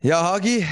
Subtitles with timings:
[0.00, 0.64] Ja, Hagi,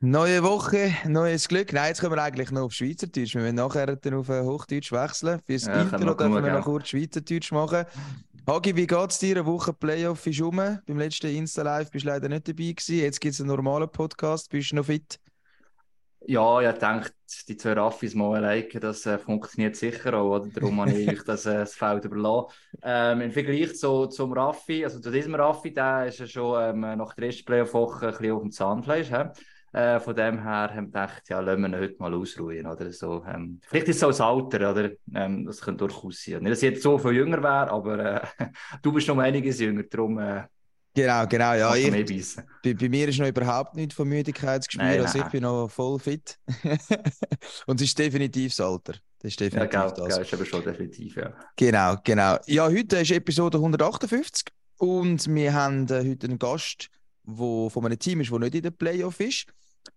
[0.00, 1.72] neue Woche, neues Glück.
[1.72, 3.36] Nein, jetzt kommen wir eigentlich noch auf Schweizerdeutsch.
[3.36, 5.40] Wir werden nachher dann auf Hochdeutsch wechseln.
[5.46, 7.84] Fürs ja, Intro dürfen wir noch kurz Schweizerdeutsch machen.
[8.44, 9.36] Hagi, wie geht es dir?
[9.36, 10.56] Eine Woche Playoff ist rum.
[10.56, 12.98] Beim letzten Insta-Live bist du leider nicht dabei gewesen.
[12.98, 14.50] Jetzt gibt es einen normalen Podcast.
[14.50, 15.20] Bist du noch fit?
[16.28, 17.10] Ja, ich denke,
[17.48, 20.40] die zwei Raffis mal liken, das äh, funktioniert sicher auch.
[20.40, 20.48] Oder?
[20.48, 22.52] Darum habe ich das, äh, das Feld überlassen.
[22.82, 26.98] Ähm, Im Vergleich zu, zum Raffi, also zu diesem Raffi, der ist ja schon ähm,
[26.98, 29.10] nach der ersten Playoff-Woche ein bisschen auf dem Zahnfleisch.
[29.72, 32.66] Äh, von dem her haben wir gedacht, ja, lassen wir ihn heute mal ausruhen.
[32.66, 32.92] Oder?
[32.92, 34.90] So, ähm, vielleicht ist es so das Alter, oder?
[35.14, 36.42] Ähm, das könnte durchaus sein.
[36.42, 38.20] Nicht, dass ich jetzt so viel jünger wäre, aber äh,
[38.82, 40.44] du bist noch einiges jünger, darum äh,
[40.96, 41.74] Genau, genau, ja.
[41.76, 45.68] Ich, bei, bei, mir ist noch überhaupt nichts von Müdigkeitsgespür, nein, also ich bin noch
[45.68, 46.38] voll fit.
[47.66, 48.94] und es ist definitiv das Alter.
[49.18, 50.16] Das ist definitiv ja, genau, das.
[50.16, 51.34] Ja, ist aber schon definitiv, ja.
[51.54, 52.38] Genau, genau.
[52.46, 54.46] Ja, heute ist Episode 158
[54.78, 56.88] und wir haben äh, heute einen Gast,
[57.24, 59.44] der von einem Team ist, der nicht in der Playoff ist.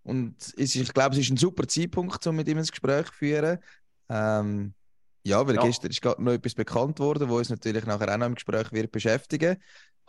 [0.02, 3.06] Und es ist, ich glaube, es ist ein super Zeitpunkt, um mit ihm ein Gespräch
[3.06, 3.58] zu führen.
[4.10, 4.74] Ähm,
[5.22, 5.62] ja, weil ja.
[5.62, 8.72] gestern ist gerade noch etwas bekannt worden, wo uns natürlich nachher auch noch im Gespräch
[8.72, 9.56] wird beschäftigen.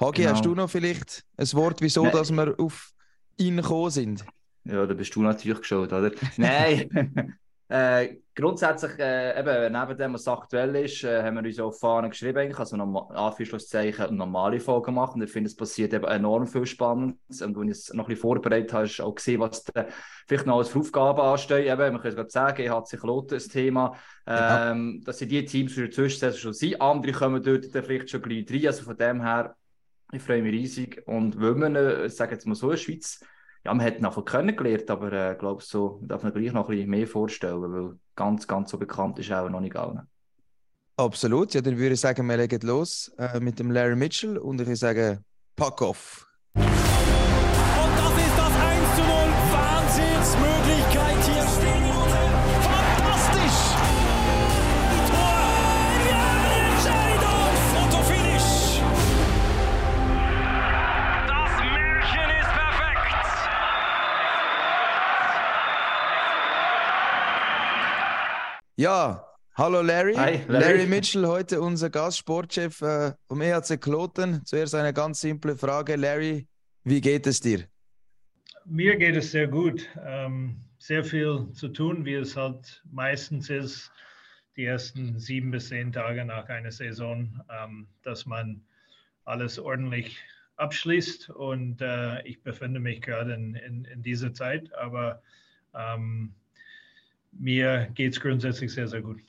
[0.02, 0.34] Hagi, genau.
[0.34, 2.12] hast du noch vielleicht ein Wort, wieso Nein.
[2.12, 2.92] dass wir auf
[3.38, 4.26] ihn gekommen sind?
[4.64, 6.12] Ja, da bist du natürlich geschaut, oder?
[6.38, 7.36] Nein,
[7.70, 12.10] äh, grundsätzlich, äh, eben, neben dem, was aktuell ist, äh, haben wir uns auf Fahnen
[12.10, 15.14] geschrieben, also Anführungszeichen normale Folge gemacht.
[15.14, 17.44] Und ich finde, es passiert eben enorm viel Spannendes.
[17.44, 19.86] Und wenn ich es noch ein bisschen vorbereitet habe, hast du auch gesehen, was da
[20.28, 21.72] vielleicht noch als Aufgaben anstehen.
[21.72, 25.06] Eben, man kann gerade sagen, EHC Kloten das Thema, ähm, ja.
[25.06, 26.82] dass sie die Teams die Zwischensaison schon sind.
[26.82, 28.66] Andere kommen dort vielleicht schon gleich rein.
[28.66, 29.56] Also von dem her,
[30.12, 31.04] ich freue mich riesig.
[31.08, 33.20] Und wenn man, äh, ich sage jetzt mal so, in der Schweiz,
[33.64, 36.68] ja, man hat ihn einfach kennengelernt, aber ich äh, glaube, so darf man gleich noch
[36.68, 40.02] ein bisschen mehr vorstellen, weil ganz, ganz so bekannt ist auch noch nicht allen.
[40.98, 44.59] Absolut, ja, dann würde ich sagen, wir legen los äh, mit dem Larry Mitchell und
[44.62, 46.28] ich würde sagen, pack off.
[68.78, 70.16] Ja, hallo Larry.
[70.16, 70.78] Hi, Larry.
[70.78, 70.86] Larry.
[70.88, 74.46] Mitchell, heute unser Gastsportchef äh, vom EHC Kloten.
[74.46, 75.98] Zuerst eine ganz simple Frage.
[75.98, 76.48] Larry,
[76.86, 77.66] wie geht es dir?
[78.66, 79.90] Mir geht es sehr gut.
[80.06, 83.92] Ähm, sehr viel zu tun, wie es halt meistens ist,
[84.56, 88.64] die ersten sieben bis zehn Tage nach einer Saison, ähm, dass man
[89.26, 90.18] alles ordentlich
[90.56, 91.30] abschließt.
[91.30, 95.22] Und äh, ich befinde mich gerade in, in, in dieser Zeit, aber
[95.74, 96.34] ähm,
[97.31, 99.22] mir geht es grundsätzlich sehr, sehr gut.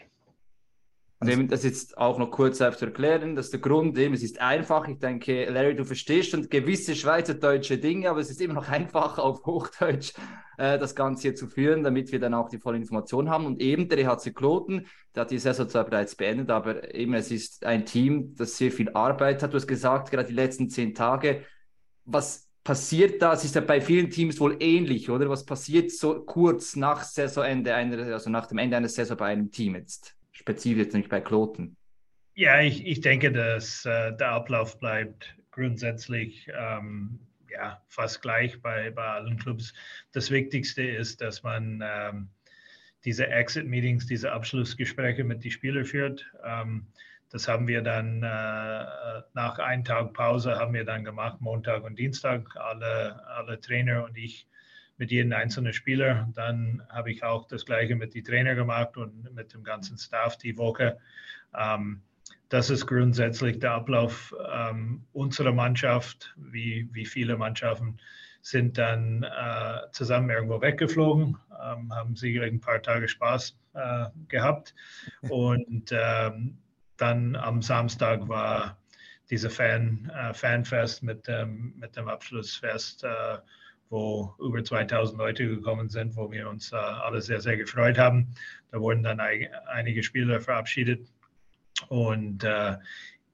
[1.23, 4.41] Und eben das jetzt auch noch kurz zu erklären, dass der Grund eben, es ist
[4.41, 8.69] einfach, ich denke, Larry, du verstehst schon gewisse schweizerdeutsche Dinge, aber es ist immer noch
[8.69, 10.15] einfach auf Hochdeutsch
[10.59, 13.47] äh, das Ganze hier zu führen, damit wir dann auch die volle Information haben.
[13.47, 17.31] Und eben der EHC Kloten, der hat die Saison zwar bereits beendet, aber eben es
[17.31, 19.53] ist ein Team, das sehr viel Arbeit hat.
[19.53, 21.45] Du hast gesagt, gerade die letzten zehn Tage,
[22.05, 23.45] was passiert das?
[23.45, 25.29] Ist ja bei vielen Teams wohl ähnlich, oder?
[25.29, 29.51] Was passiert so kurz nach Saisonende, einer, also nach dem Ende einer Saison bei einem
[29.51, 30.17] Team jetzt?
[30.33, 31.77] Spezifisch jetzt nicht bei Kloten.
[32.35, 37.19] Ja, ich, ich denke, dass äh, der Ablauf bleibt grundsätzlich ähm,
[37.51, 39.75] ja, fast gleich bei, bei allen Clubs.
[40.13, 42.31] Das Wichtigste ist, dass man ähm,
[43.05, 46.25] diese Exit-Meetings, diese Abschlussgespräche mit den Spielern führt.
[46.45, 46.87] Ähm,
[47.33, 51.99] das haben wir dann äh, nach einem Tag Pause haben wir dann gemacht, Montag und
[51.99, 54.47] Dienstag, alle, alle Trainer und ich
[54.99, 56.29] mit jedem einzelnen Spieler.
[56.35, 60.37] Dann habe ich auch das Gleiche mit den Trainer gemacht und mit dem ganzen Staff
[60.37, 60.99] die Woche.
[61.59, 62.03] Ähm,
[62.51, 67.97] das ist grundsätzlich der Ablauf ähm, unserer Mannschaft, wie, wie viele Mannschaften
[68.43, 74.75] sind dann äh, zusammen irgendwo weggeflogen, ähm, haben sicherlich ein paar Tage Spaß äh, gehabt
[75.23, 76.59] und ähm,
[77.03, 78.79] dann am Samstag war
[79.29, 83.39] diese Fan, äh, Fanfest mit dem, mit dem Abschlussfest, äh,
[83.91, 88.35] wo über 2000 Leute gekommen sind, wo wir uns äh, alle sehr, sehr gefreut haben.
[88.71, 91.09] Da wurden dann ein, einige Spieler verabschiedet.
[91.89, 92.77] Und äh,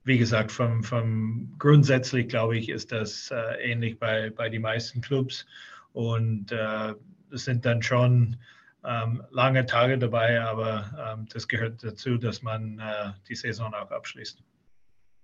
[0.03, 5.01] wie gesagt, vom, vom grundsätzlich glaube ich, ist das äh, ähnlich bei, bei den meisten
[5.01, 5.45] Clubs.
[5.93, 6.93] Und äh,
[7.31, 8.37] es sind dann schon
[8.83, 13.91] ähm, lange Tage dabei, aber ähm, das gehört dazu, dass man äh, die Saison auch
[13.91, 14.41] abschließt.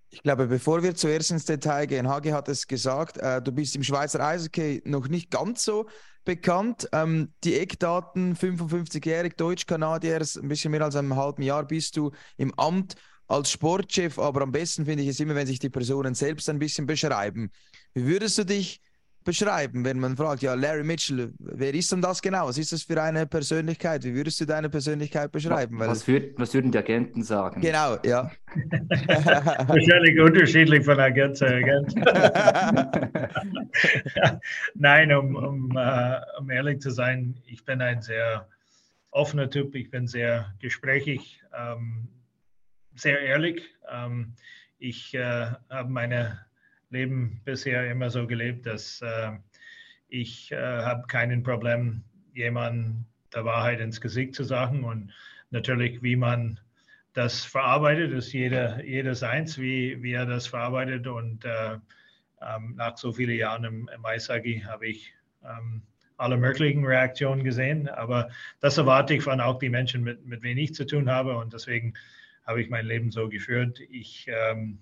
[0.10, 3.76] Ich glaube, bevor wir zuerst ins Detail gehen, Hagi hat es gesagt, äh, du bist
[3.76, 5.88] im Schweizer Eishockey noch nicht ganz so
[6.24, 6.88] bekannt.
[6.92, 12.54] Ähm, die Eckdaten, 55-jährig, Deutsch-Kanadier, ein bisschen mehr als einem halben Jahr bist du im
[12.58, 12.96] Amt
[13.28, 16.60] als Sportchef, aber am besten finde ich es immer, wenn sich die Personen selbst ein
[16.60, 17.52] bisschen beschreiben.
[17.94, 18.82] Wie würdest du dich
[19.26, 22.48] beschreiben, wenn man fragt, ja, Larry Mitchell, wer ist denn das genau?
[22.48, 24.04] Was ist das für eine Persönlichkeit?
[24.06, 25.78] Wie würdest du deine Persönlichkeit beschreiben?
[25.80, 27.60] Weil, was, würd, was würden die Agenten sagen?
[27.60, 28.32] Genau, ja.
[29.68, 31.96] Wahrscheinlich unterschiedlich von Agent zu Agent.
[34.76, 38.48] Nein, um, um, uh, um ehrlich zu sein, ich bin ein sehr
[39.12, 42.08] offener Typ, ich bin sehr gesprächig, ähm,
[42.96, 43.64] sehr ehrlich.
[43.92, 44.36] Ähm,
[44.78, 46.38] ich äh, habe mein
[46.96, 49.32] Leben bisher immer so gelebt, dass äh,
[50.08, 52.04] ich äh, habe keinen Problem,
[52.34, 55.14] jemandem der Wahrheit ins Gesicht zu sagen und
[55.52, 56.60] natürlich, wie man
[57.14, 61.78] das verarbeitet, ist jeder, jeder seins, wie, wie er das verarbeitet und äh,
[62.42, 65.14] ähm, nach so vielen Jahren im, im Eishockey habe ich
[65.44, 65.82] ähm,
[66.18, 67.88] alle möglichen Reaktionen gesehen.
[67.90, 71.38] Aber das erwarte ich von auch die Menschen, mit, mit denen ich zu tun habe.
[71.38, 71.94] Und deswegen
[72.46, 73.80] habe ich mein Leben so geführt.
[73.90, 74.80] Ich ähm,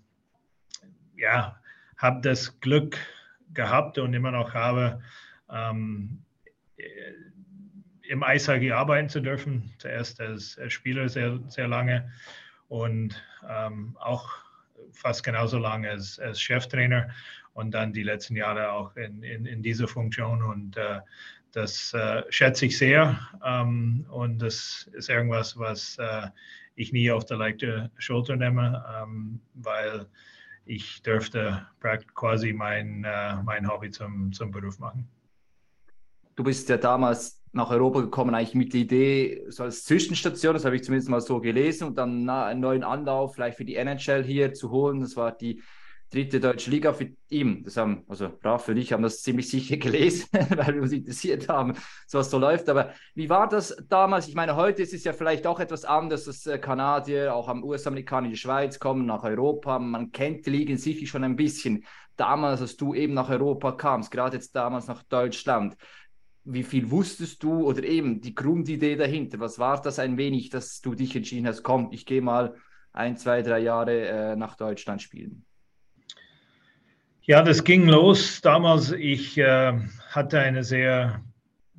[1.15, 1.59] ja,
[2.03, 2.97] habe das Glück
[3.53, 5.01] gehabt und immer noch habe,
[5.49, 6.21] ähm,
[8.01, 9.73] im Eishockey arbeiten zu dürfen.
[9.77, 12.11] Zuerst als, Spieler sehr, sehr lange
[12.67, 14.29] und ähm, auch
[14.91, 17.09] fast genauso lange als, als Cheftrainer
[17.53, 20.43] und dann die letzten Jahre auch in, in, in dieser Funktion.
[20.43, 20.99] Und äh,
[21.53, 23.17] das äh, schätze ich sehr.
[23.45, 26.27] Ähm, und das ist irgendwas, was äh,
[26.75, 30.05] ich nie auf der leichten Schulter nehme, ähm, weil
[30.65, 31.67] ich dürfte
[32.15, 35.07] quasi mein, äh, mein Hobby zum, zum Beruf machen.
[36.35, 40.65] Du bist ja damals nach Europa gekommen, eigentlich mit der Idee, so als Zwischenstation, das
[40.65, 44.23] habe ich zumindest mal so gelesen, und dann einen neuen Anlauf vielleicht für die NHL
[44.23, 45.01] hier zu holen.
[45.01, 45.61] Das war die
[46.11, 47.63] dritte deutsche Liga für ihn.
[47.63, 51.49] Das haben, also Raf und ich haben das ziemlich sicher gelesen, weil wir uns interessiert
[51.49, 51.73] haben,
[52.07, 52.69] so was so läuft.
[52.69, 54.27] Aber wie war das damals?
[54.27, 57.63] Ich meine, heute ist es ja vielleicht auch etwas anders, dass äh, Kanadier auch am
[57.63, 59.79] US-Amerikaner in die Schweiz kommen, nach Europa.
[59.79, 61.85] Man kennt die Ligen sicher schon ein bisschen.
[62.15, 65.75] Damals, als du eben nach Europa kamst, gerade jetzt damals nach Deutschland,
[66.45, 69.39] wie viel wusstest du oder eben die Grundidee dahinter?
[69.39, 72.55] Was war das ein wenig, dass du dich entschieden hast, komm, ich gehe mal
[72.91, 75.45] ein, zwei, drei Jahre äh, nach Deutschland spielen?
[77.25, 78.91] Ja, das ging los damals.
[78.91, 79.79] Ich äh,
[80.09, 81.23] hatte eine sehr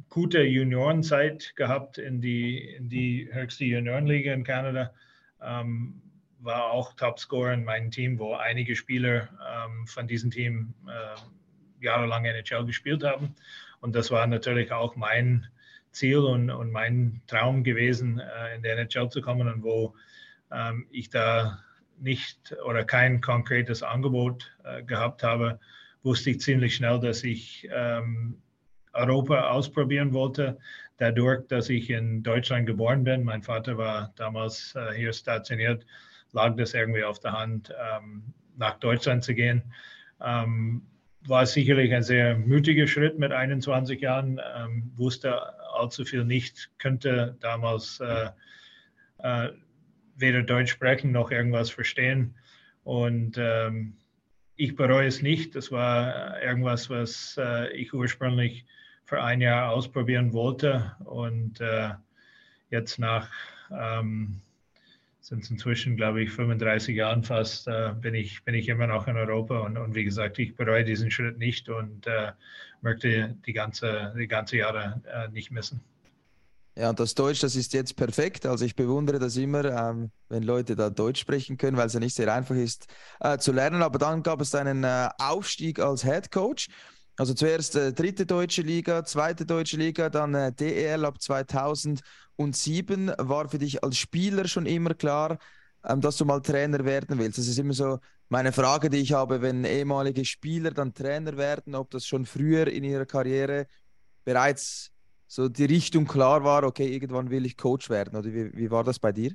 [0.09, 4.95] gute Juniorenzeit gehabt in die, in die höchste Juniorenliga in Kanada.
[5.43, 6.01] Ähm,
[6.39, 9.29] war auch Topscorer in meinem Team, wo einige Spieler
[9.67, 13.35] ähm, von diesem Team äh, jahrelang NHL gespielt haben.
[13.81, 15.47] Und das war natürlich auch mein
[15.91, 19.95] Ziel und, und mein Traum gewesen, äh, in der NHL zu kommen und wo
[20.51, 21.59] ähm, ich da
[22.01, 25.59] nicht oder kein konkretes Angebot äh, gehabt habe,
[26.03, 28.41] wusste ich ziemlich schnell, dass ich ähm,
[28.93, 30.59] Europa ausprobieren wollte.
[30.99, 35.85] Dadurch, dass ich in Deutschland geboren bin, mein Vater war damals äh, hier stationiert,
[36.33, 39.63] lag das irgendwie auf der Hand, ähm, nach Deutschland zu gehen.
[40.21, 40.87] Ähm,
[41.27, 45.41] war sicherlich ein sehr mutiger Schritt mit 21 Jahren, ähm, wusste
[45.75, 48.29] allzu viel nicht, könnte damals äh,
[49.19, 49.51] äh,
[50.17, 52.35] weder Deutsch sprechen noch irgendwas verstehen.
[52.85, 53.97] Und ähm,
[54.57, 55.55] ich bereue es nicht.
[55.55, 58.65] Das war irgendwas, was äh, ich ursprünglich
[59.05, 60.95] für ein Jahr ausprobieren wollte.
[61.05, 61.91] Und äh,
[62.71, 63.31] jetzt nach,
[63.71, 64.41] ähm,
[65.21, 69.09] sind es inzwischen, glaube ich, 35 Jahren fast, äh, bin, ich, bin ich immer noch
[69.09, 69.61] in Europa.
[69.61, 72.33] Und, und wie gesagt, ich bereue diesen Schritt nicht und äh,
[72.83, 75.81] möchte die ganze, die ganze Jahre äh, nicht missen.
[76.77, 78.47] Ja, und das Deutsch, das ist jetzt perfekt.
[78.47, 82.01] Also ich bewundere das immer, ähm, wenn Leute da Deutsch sprechen können, weil es ja
[82.01, 82.87] nicht sehr einfach ist
[83.21, 83.83] äh, zu lernen.
[83.83, 86.67] Aber dann gab es einen äh, Aufstieg als Head Coach.
[87.17, 93.13] Also zuerst äh, dritte deutsche Liga, zweite deutsche Liga, dann äh, DEL ab 2007.
[93.19, 95.39] War für dich als Spieler schon immer klar,
[95.85, 97.39] ähm, dass du mal Trainer werden willst?
[97.39, 101.77] Das ist immer so meine Frage, die ich habe, wenn ehemalige Spieler dann Trainer werden,
[101.77, 103.69] ob das schon früher in ihrer Karriere
[104.25, 104.94] bereits
[105.27, 108.17] so die Richtung klar war, okay, irgendwann will ich Coach werden?
[108.17, 109.33] Oder wie, wie war das bei dir?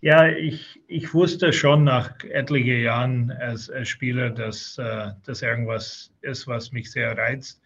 [0.00, 6.12] Ja, ich, ich wusste schon nach etlichen Jahren als, als Spieler, dass äh, das irgendwas
[6.22, 7.62] ist, was mich sehr reizt.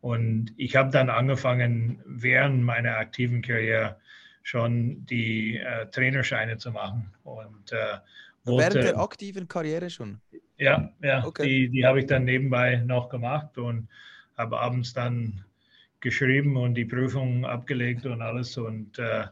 [0.00, 3.96] Und ich habe dann angefangen, während meiner aktiven Karriere
[4.42, 7.12] schon die äh, Trainerscheine zu machen.
[7.24, 7.98] Und, äh,
[8.44, 10.20] wollte, während der aktiven Karriere schon?
[10.58, 11.46] Ja, ja okay.
[11.46, 13.88] die, die habe ich dann nebenbei noch gemacht und
[14.36, 15.44] habe abends dann
[16.02, 19.24] geschrieben und die Prüfung abgelegt und alles und äh,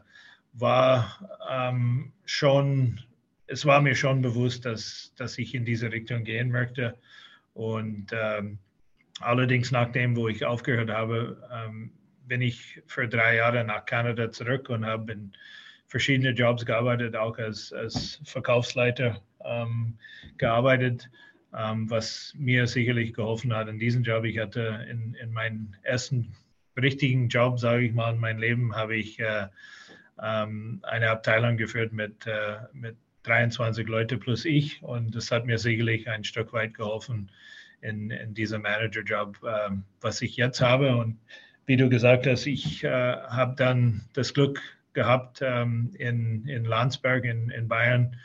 [0.53, 2.99] war ähm, schon,
[3.47, 6.97] es war mir schon bewusst, dass, dass ich in diese Richtung gehen möchte.
[7.53, 8.57] Und ähm,
[9.19, 11.91] allerdings nach dem, wo ich aufgehört habe, ähm,
[12.27, 15.31] bin ich für drei Jahre nach Kanada zurück und habe in
[15.87, 19.97] verschiedene Jobs gearbeitet, auch als, als Verkaufsleiter ähm,
[20.37, 21.09] gearbeitet.
[21.57, 24.23] ähm, was mir sicherlich geholfen hat in diesem Job.
[24.23, 26.33] Ich hatte in, in meinem ersten
[26.81, 29.47] richtigen Job, sage ich mal, in meinem Leben, habe ich äh,
[30.21, 35.57] ähm, eine Abteilung geführt mit, äh, mit 23 Leute plus ich und das hat mir
[35.57, 37.31] sicherlich ein Stück weit geholfen
[37.81, 40.95] in, in diesem Manager-Job, äh, was ich jetzt habe.
[40.95, 41.17] Und
[41.65, 44.61] wie du gesagt hast, ich äh, habe dann das Glück
[44.93, 48.15] gehabt, ähm, in, in Landsberg in, in Bayern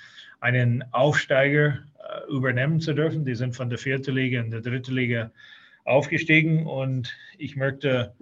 [0.40, 3.24] einen Aufsteiger äh, übernehmen zu dürfen.
[3.24, 5.30] Die sind von der vierten Liga in die dritte Liga
[5.84, 8.14] aufgestiegen und ich möchte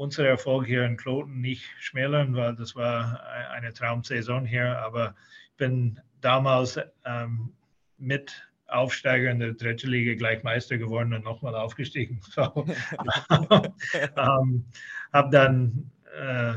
[0.00, 4.78] unseren Erfolg hier in Kloten nicht schmälern, weil das war eine Traumsaison hier.
[4.78, 5.14] Aber
[5.50, 7.52] ich bin damals ähm,
[7.98, 12.22] mit Aufsteiger in der dritten Liga gleich Meister geworden und nochmal aufgestiegen.
[12.30, 12.64] So,
[14.16, 14.64] ähm,
[15.12, 16.54] habe dann äh,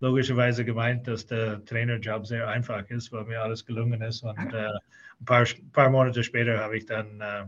[0.00, 4.22] logischerweise gemeint, dass der Trainerjob sehr einfach ist, weil mir alles gelungen ist.
[4.22, 4.68] Und äh,
[5.18, 7.46] ein paar, paar Monate später habe ich dann äh,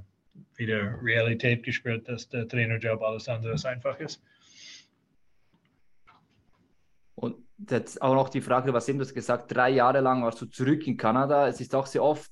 [0.56, 4.23] wieder Realität gespürt, dass der Trainerjob alles andere als einfach ist.
[7.18, 7.37] Und
[7.68, 10.87] jetzt auch noch die Frage, was eben du gesagt, drei Jahre lang warst du zurück
[10.87, 11.48] in Kanada.
[11.48, 12.30] Es ist auch sehr oft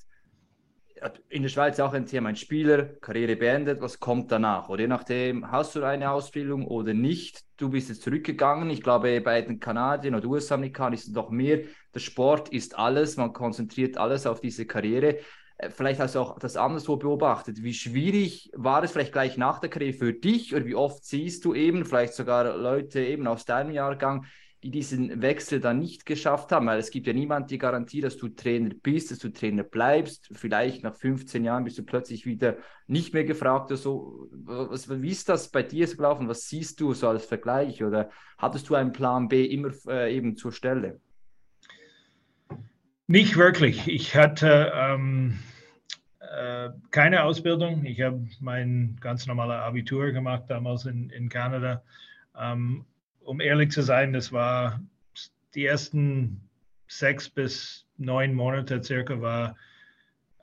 [1.28, 4.68] in der Schweiz auch ein Thema, ein Spieler, Karriere beendet, was kommt danach?
[4.68, 7.42] Oder je nachdem, hast du eine Ausbildung oder nicht?
[7.58, 8.70] Du bist jetzt zurückgegangen.
[8.70, 11.60] Ich glaube, bei den Kanadiern oder US-Amerikanern ist es doch mehr.
[11.94, 15.18] Der Sport ist alles, man konzentriert alles auf diese Karriere.
[15.58, 17.62] Äh, vielleicht hast du auch das anderswo beobachtet.
[17.62, 21.44] Wie schwierig war es vielleicht gleich nach der Karriere für dich oder wie oft siehst
[21.44, 24.24] du eben, vielleicht sogar Leute eben aus deinem Jahrgang,
[24.66, 28.16] die diesen Wechsel dann nicht geschafft haben, weil es gibt ja niemand die Garantie, dass
[28.16, 30.28] du Trainer bist, dass du Trainer bleibst.
[30.32, 32.56] Vielleicht nach 15 Jahren bist du plötzlich wieder
[32.88, 34.28] nicht mehr gefragt oder so.
[34.32, 36.28] Was, wie ist das bei dir so gelaufen?
[36.28, 37.84] Was siehst du so als Vergleich?
[37.84, 41.00] Oder hattest du einen Plan B immer äh, eben zur Stelle?
[43.06, 43.86] Nicht wirklich.
[43.86, 45.38] Ich hatte ähm,
[46.18, 47.84] äh, keine Ausbildung.
[47.84, 51.84] Ich habe mein ganz normales Abitur gemacht damals in, in Kanada.
[52.36, 52.84] Ähm,
[53.26, 54.80] um ehrlich zu sein, das war
[55.54, 56.40] die ersten
[56.88, 59.56] sechs bis neun Monate circa war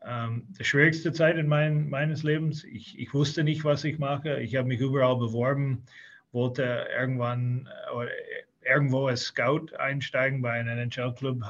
[0.05, 2.63] ähm, die schwierigste Zeit in mein, meines Lebens.
[2.65, 4.41] Ich, ich wusste nicht, was ich mache.
[4.41, 5.83] Ich habe mich überall beworben,
[6.33, 8.09] wollte irgendwann äh, oder
[8.65, 11.43] irgendwo als Scout einsteigen bei einem NHL-Club,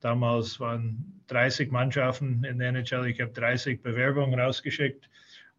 [0.00, 5.08] damals waren 30 Mannschaften in der NHL, ich habe 30 Bewerbungen rausgeschickt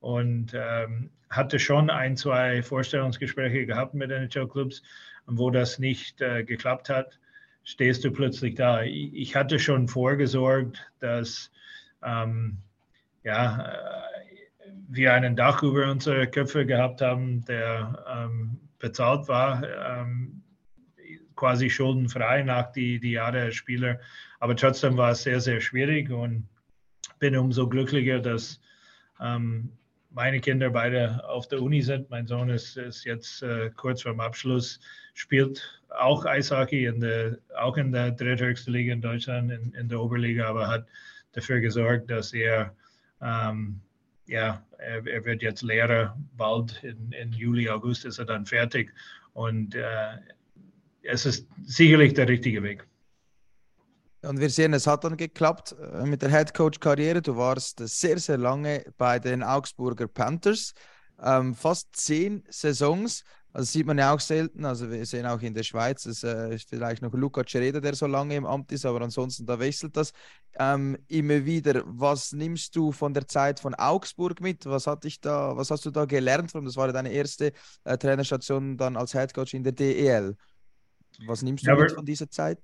[0.06, 4.84] und ähm, hatte schon ein, zwei Vorstellungsgespräche gehabt mit NHL-Clubs
[5.26, 7.20] wo das nicht äh, geklappt hat,
[7.64, 8.84] stehst du plötzlich da.
[8.84, 11.52] Ich, ich hatte schon vorgesorgt, dass
[12.04, 12.60] ähm,
[13.24, 20.44] ja, äh, wir einen Dach über unsere Köpfe gehabt haben, der ähm, bezahlt war, ähm,
[21.36, 24.00] quasi schuldenfrei nach die, die Jahre als Spieler.
[24.40, 26.48] Aber trotzdem war es sehr, sehr schwierig und
[27.18, 28.62] bin umso glücklicher, dass
[29.20, 29.72] ähm,
[30.15, 32.10] meine Kinder beide auf der Uni sind.
[32.10, 34.79] Mein Sohn ist, ist jetzt äh, kurz vorm Abschluss,
[35.13, 40.00] spielt auch Eishockey, in der, auch in der dritthöchsten Liga in Deutschland, in, in, der
[40.00, 40.88] Oberliga, aber hat
[41.34, 42.74] dafür gesorgt, dass er,
[43.22, 43.81] ähm,
[44.25, 48.93] ja, er, er, wird jetzt Lehrer, bald in, in, Juli, August ist er dann fertig
[49.34, 50.17] und äh,
[51.03, 52.88] es ist sicherlich der richtige Weg.
[54.25, 57.22] Und wir sehen, es hat dann geklappt äh, mit der Headcoach-Karriere.
[57.22, 60.74] Du warst sehr, sehr lange bei den Augsburger Panthers.
[61.22, 63.24] Ähm, fast zehn Saisons.
[63.53, 64.65] Also sieht man ja auch selten.
[64.65, 67.96] Also wir sehen auch in der Schweiz, es äh, ist vielleicht noch Luca Cereda, der
[67.96, 70.12] so lange im Amt ist, aber ansonsten da wechselt das
[70.60, 71.84] ähm, immer wieder.
[71.86, 74.65] Was nimmst du von der Zeit von Augsburg mit?
[74.65, 76.53] Was hat dich da, was hast du da gelernt?
[76.53, 77.53] Das war deine erste
[77.86, 80.36] äh, Trainerstation dann als Headcoach in der DEL.
[81.25, 82.60] Was nimmst du ja, mit von dieser Zeit?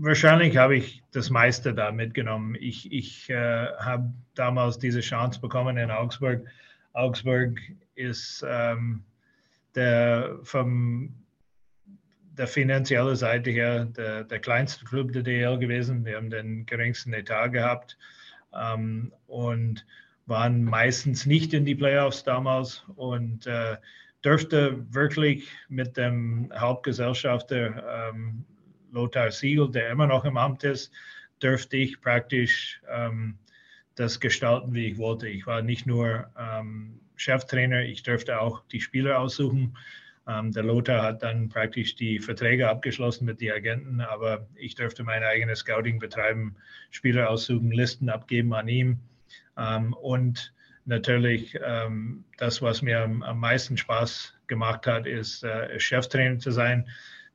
[0.00, 2.54] Wahrscheinlich habe ich das meiste da mitgenommen.
[2.60, 6.46] Ich, ich äh, habe damals diese Chance bekommen in Augsburg.
[6.92, 7.60] Augsburg
[7.96, 9.02] ist ähm,
[9.74, 11.12] der vom
[12.30, 16.04] der finanziellen Seite her der, der kleinste Club der DL gewesen.
[16.04, 17.98] Wir haben den geringsten Etat gehabt
[18.54, 19.84] ähm, und
[20.26, 23.76] waren meistens nicht in die Playoffs damals und äh,
[24.24, 28.44] dürfte wirklich mit dem Hauptgesellschafter ähm,
[28.90, 30.92] Lothar Siegel, der immer noch im Amt ist,
[31.42, 33.38] dürfte ich praktisch ähm,
[33.94, 35.28] das gestalten, wie ich wollte.
[35.28, 39.76] Ich war nicht nur ähm, Cheftrainer, ich dürfte auch die Spieler aussuchen.
[40.28, 45.02] Ähm, der Lothar hat dann praktisch die Verträge abgeschlossen mit den Agenten, aber ich dürfte
[45.02, 46.56] mein eigenes Scouting betreiben,
[46.90, 49.00] Spieler aussuchen, Listen abgeben an ihm.
[49.56, 50.52] Ähm, und
[50.84, 56.50] natürlich ähm, das, was mir am, am, meisten Spaß gemacht hat, ist äh, Cheftrainer zu
[56.50, 56.88] sein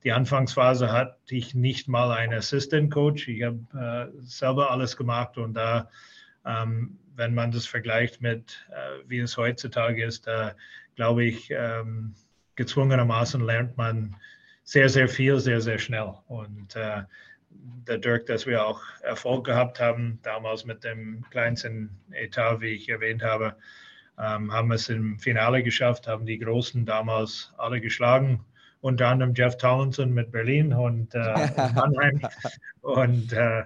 [0.04, 3.28] die Anfangsphase hatte ich nicht mal einen Assistant Coach.
[3.28, 5.90] Ich habe äh, selber alles gemacht und da
[6.46, 10.56] ähm, wenn man das vergleicht mit, äh, wie es heutzutage ist, da
[10.96, 12.14] glaube ich, ähm,
[12.56, 14.16] gezwungenermaßen lernt man
[14.64, 16.14] sehr, sehr viel, sehr, sehr schnell.
[16.28, 17.04] Und äh,
[17.86, 23.24] dadurch, dass wir auch Erfolg gehabt haben, damals mit dem kleinsten Etat, wie ich erwähnt
[23.24, 23.56] habe,
[24.20, 28.46] ähm, haben es im Finale geschafft, haben die Großen damals alle geschlagen,
[28.84, 31.18] unter anderem Jeff Tollinson mit Berlin und äh,
[31.74, 32.20] Mannheim.
[32.82, 33.64] und äh,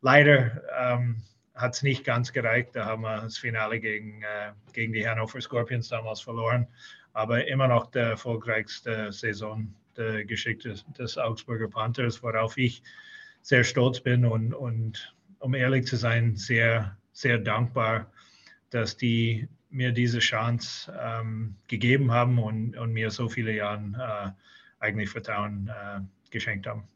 [0.00, 1.22] leider ähm,
[1.54, 2.70] hat es nicht ganz gereicht.
[2.72, 6.66] Da haben wir das Finale gegen, äh, gegen die Hannover Scorpions damals verloren.
[7.12, 12.82] Aber immer noch der erfolgreichste Saison der Geschichte des Augsburger Panthers, worauf ich
[13.42, 18.10] sehr stolz bin und, und um ehrlich zu sein, sehr, sehr dankbar,
[18.70, 24.34] dass die mir diese Chance ähm, gegeben haben und, und, mir so viele Jahre
[24.80, 26.00] äh, eigentlich Vertrauen äh,
[26.30, 26.88] geschenkt haben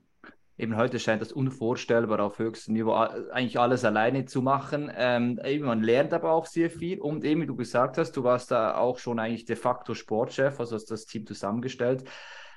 [0.58, 4.90] eben heute scheint das unvorstellbar auf höchstem Niveau eigentlich alles alleine zu machen.
[4.94, 8.24] Ähm, eben, man lernt aber auch sehr viel und eben, wie du gesagt hast, du
[8.24, 12.04] warst da auch schon eigentlich de facto Sportchef, also hast das Team zusammengestellt.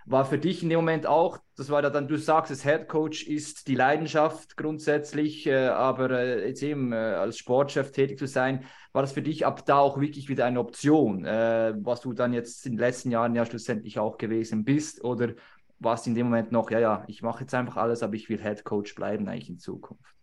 [0.06, 2.88] War für dich in dem Moment auch, das war ja dann, du sagst, das Head
[2.88, 8.28] Coach ist die Leidenschaft grundsätzlich, äh, aber äh, jetzt eben äh, als Sportchef tätig zu
[8.28, 12.14] sein, war das für dich ab da auch wirklich wieder eine Option, äh, was du
[12.14, 15.04] dann jetzt in den letzten Jahren ja schlussendlich auch gewesen bist?
[15.04, 15.34] Oder
[15.80, 18.42] warst in dem Moment noch, ja, ja, ich mache jetzt einfach alles, aber ich will
[18.42, 20.16] Head Coach bleiben eigentlich in Zukunft?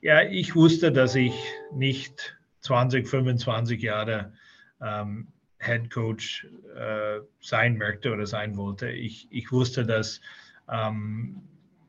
[0.00, 1.34] Ja, ich wusste, dass ich
[1.72, 4.32] nicht 20, 25 Jahre
[4.80, 5.28] ähm,
[5.58, 6.46] Head Coach
[6.76, 8.90] äh, sein möchte oder sein wollte.
[8.90, 10.20] Ich, ich wusste, dass
[10.70, 11.42] ähm,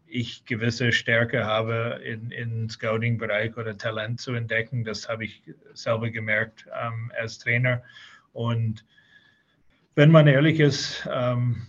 [0.08, 4.84] ich gewisse Stärke habe in, in Scouting-Bereich oder Talent zu entdecken.
[4.84, 5.44] Das habe ich
[5.74, 7.84] selber gemerkt ähm, als Trainer.
[8.34, 8.86] Und
[9.96, 11.68] wenn man ehrlich ist, ähm,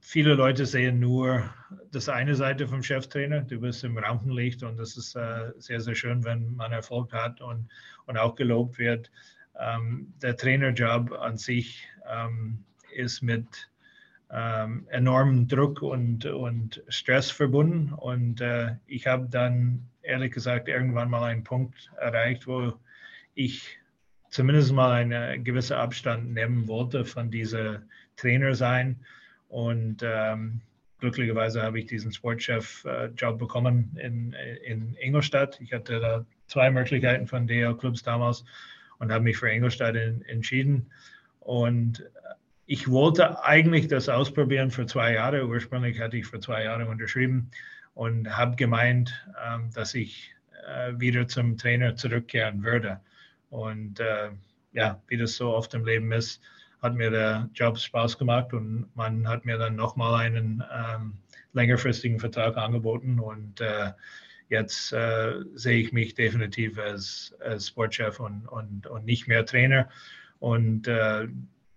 [0.00, 1.48] viele Leute sehen nur
[1.92, 3.42] das eine Seite vom Cheftrainer.
[3.42, 7.40] Du bist im Rampenlicht und das ist äh, sehr, sehr schön, wenn man Erfolg hat
[7.40, 7.68] und,
[8.06, 9.10] und auch gelobt wird.
[9.60, 13.70] Ähm, der Trainerjob an sich ähm, ist mit
[14.32, 17.92] ähm, enormem Druck und, und Stress verbunden.
[17.92, 22.72] Und äh, ich habe dann ehrlich gesagt irgendwann mal einen Punkt erreicht, wo
[23.34, 23.78] ich
[24.30, 27.82] zumindest mal einen gewissen Abstand nehmen wollte von dieser
[28.16, 29.00] Trainer sein
[29.48, 30.60] und ähm,
[31.00, 34.32] glücklicherweise habe ich diesen Sportchef-Job bekommen in,
[34.64, 35.60] in Ingolstadt.
[35.60, 38.44] Ich hatte da zwei Möglichkeiten von DL-Clubs damals
[39.00, 40.86] und habe mich für Ingolstadt in, entschieden.
[41.40, 42.04] Und
[42.66, 45.48] ich wollte eigentlich das ausprobieren für zwei Jahre.
[45.48, 47.50] Ursprünglich hatte ich für zwei Jahre unterschrieben
[47.94, 50.32] und habe gemeint, ähm, dass ich
[50.68, 53.00] äh, wieder zum Trainer zurückkehren würde.
[53.48, 54.30] Und äh,
[54.72, 56.40] ja, wie das so oft im Leben ist,
[56.80, 61.14] hat mir der Job Spaß gemacht und man hat mir dann nochmal einen ähm,
[61.52, 63.90] längerfristigen Vertrag angeboten und äh,
[64.50, 69.88] jetzt äh, sehe ich mich definitiv als, als Sportchef und, und, und nicht mehr Trainer.
[70.38, 71.28] Und äh,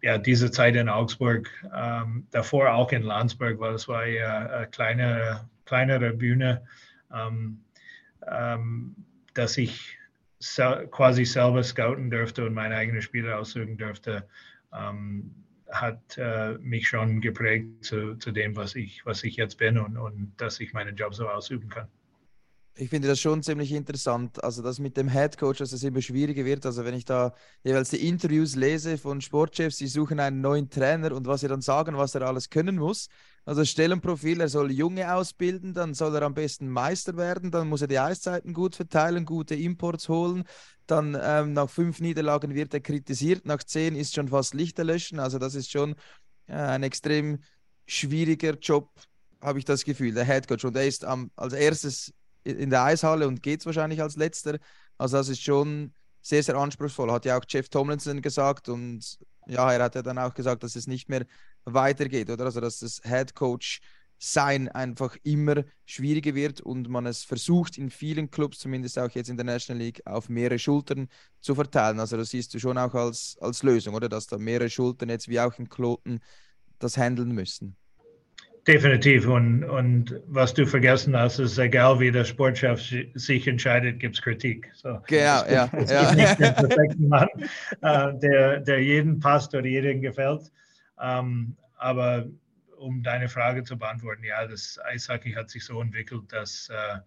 [0.02, 4.68] ja, diese Zeit in Augsburg, ähm, davor auch in Landsberg, weil es war ja eine
[4.68, 6.66] kleine, kleinere Bühne,
[7.14, 7.62] ähm,
[8.30, 8.96] ähm,
[9.34, 9.98] dass ich
[10.92, 14.28] quasi selber scouten durfte und meine eigenen Spiele aussuchen durfte
[14.74, 15.34] ähm,
[15.72, 19.98] hat äh, mich schon geprägt zu, zu, dem, was ich, was ich jetzt bin und,
[19.98, 21.88] und dass ich meinen Job so ausüben kann.
[22.76, 24.44] Ich finde das schon ziemlich interessant.
[24.44, 26.66] Also, das mit dem Head Coach, dass es immer schwieriger wird.
[26.66, 31.12] Also, wenn ich da jeweils die Interviews lese von Sportchefs, die suchen einen neuen Trainer
[31.12, 33.10] und was sie dann sagen, was er alles können muss.
[33.46, 37.82] Also, Stellenprofil, er soll Junge ausbilden, dann soll er am besten Meister werden, dann muss
[37.82, 40.44] er die Eiszeiten gut verteilen, gute Imports holen.
[40.88, 45.20] Dann ähm, nach fünf Niederlagen wird er kritisiert, nach zehn ist schon fast Lichter löschen.
[45.20, 45.94] Also, das ist schon
[46.48, 47.38] äh, ein extrem
[47.86, 48.90] schwieriger Job,
[49.42, 50.66] habe ich das Gefühl, der Head Coach.
[50.66, 52.12] Und er ist am, als erstes
[52.43, 54.58] in der Eishalle und geht es wahrscheinlich als letzter.
[54.97, 57.12] Also das ist schon sehr, sehr anspruchsvoll.
[57.12, 60.75] Hat ja auch Jeff Tomlinson gesagt und ja, er hat ja dann auch gesagt, dass
[60.75, 61.25] es nicht mehr
[61.65, 62.45] weitergeht, oder?
[62.45, 63.82] Also dass das Head Coach
[64.17, 69.29] sein einfach immer schwieriger wird und man es versucht in vielen Clubs, zumindest auch jetzt
[69.29, 71.10] in der National League, auf mehrere Schultern
[71.41, 71.99] zu verteilen.
[71.99, 74.08] Also das siehst du schon auch als, als Lösung, oder?
[74.08, 76.21] Dass da mehrere Schultern jetzt wie auch in Kloten
[76.79, 77.75] das handeln müssen.
[78.67, 79.28] Definitiv.
[79.28, 82.82] Und, und was du vergessen hast, ist, egal wie der Sportchef
[83.13, 84.71] sich entscheidet, gibt es Kritik.
[84.73, 85.69] So, genau, ja.
[85.73, 86.06] Es ja.
[86.06, 87.28] gibt nicht den perfekten Mann,
[87.82, 90.49] äh, der, der jeden passt oder jedem gefällt.
[91.02, 92.26] Ähm, aber
[92.78, 96.99] um deine Frage zu beantworten, ja, das Eishockey hat sich so entwickelt, dass äh,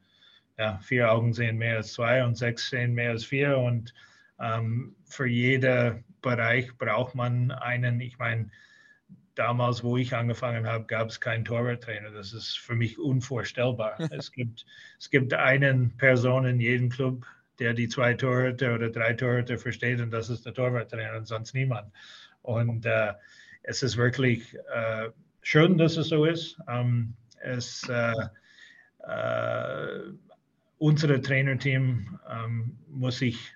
[0.59, 3.57] ja, vier Augen sehen mehr als zwei und sechs sehen mehr als vier.
[3.57, 3.95] Und
[4.41, 8.51] ähm, für jeden Bereich braucht man einen, ich meine,
[9.37, 12.11] damals, wo ich angefangen habe, gab es keinen Torwarttrainer.
[12.11, 13.99] Das ist für mich unvorstellbar.
[14.11, 14.67] es, gibt,
[14.99, 17.27] es gibt eine Person in jedem Club,
[17.59, 21.55] der die zwei Torhüter oder drei Torhüter versteht und das ist der Torwarttrainer und sonst
[21.55, 21.93] niemand.
[22.43, 23.13] Und äh,
[23.63, 25.11] es ist wirklich äh,
[25.43, 26.59] schön, dass es so ist.
[26.69, 28.13] Ähm, es, äh,
[29.01, 30.13] äh,
[30.79, 33.55] unser Trainerteam ähm, muss ich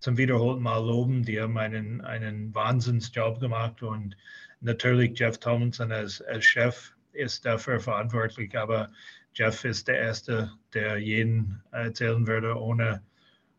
[0.00, 1.22] zum wiederholten Mal loben.
[1.22, 4.16] Die haben einen, einen Wahnsinnsjob gemacht und
[4.60, 8.90] natürlich Jeff Tomlinson als, als Chef ist dafür verantwortlich, aber
[9.34, 13.02] Jeff ist der Erste, der jeden erzählen würde, ohne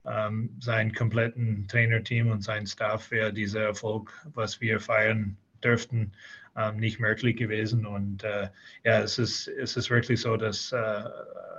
[0.05, 6.11] ähm, sein kompletten Trainerteam und sein Staff wäre dieser Erfolg, was wir feiern dürften,
[6.55, 7.85] ähm, nicht möglich gewesen.
[7.85, 8.49] Und äh,
[8.83, 11.03] ja, es ist, es ist wirklich so, dass äh,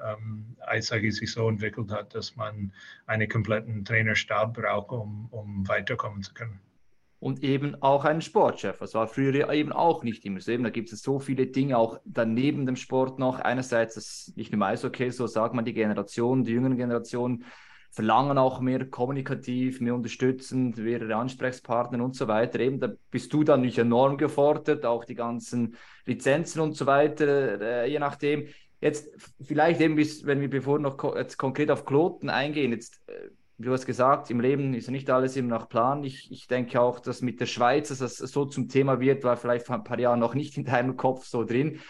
[0.05, 2.73] ähm, Eishockey sich so entwickelt hat, dass man
[3.07, 6.61] einen kompletten Trainerstab braucht, um, um weiterkommen zu können
[7.23, 8.79] und eben auch einen Sportchef.
[8.81, 10.51] Das war früher eben auch nicht immer so.
[10.51, 13.39] Eben, da gibt es so viele Dinge auch daneben dem Sport noch.
[13.39, 17.45] Einerseits, das nicht nur Eishockey, so sagt man, die Generation, die jüngeren Generationen
[17.93, 22.59] verlangen auch mehr kommunikativ, mehr unterstützend, mehrere Ansprechpartner und so weiter.
[22.59, 27.61] Eben, da bist du dann nicht enorm gefordert, auch die ganzen Lizenzen und so weiter,
[27.61, 28.49] äh, je nachdem.
[28.81, 29.09] Jetzt
[29.41, 33.29] vielleicht eben, wenn wir bevor noch jetzt konkret auf Kloten eingehen, jetzt äh,
[33.63, 36.05] du hast gesagt, im Leben ist ja nicht alles immer nach Plan.
[36.05, 39.37] Ich, ich denke auch, dass mit der Schweiz, dass das so zum Thema wird, war
[39.37, 41.81] vielleicht vor ein paar Jahren noch nicht in deinem Kopf so drin.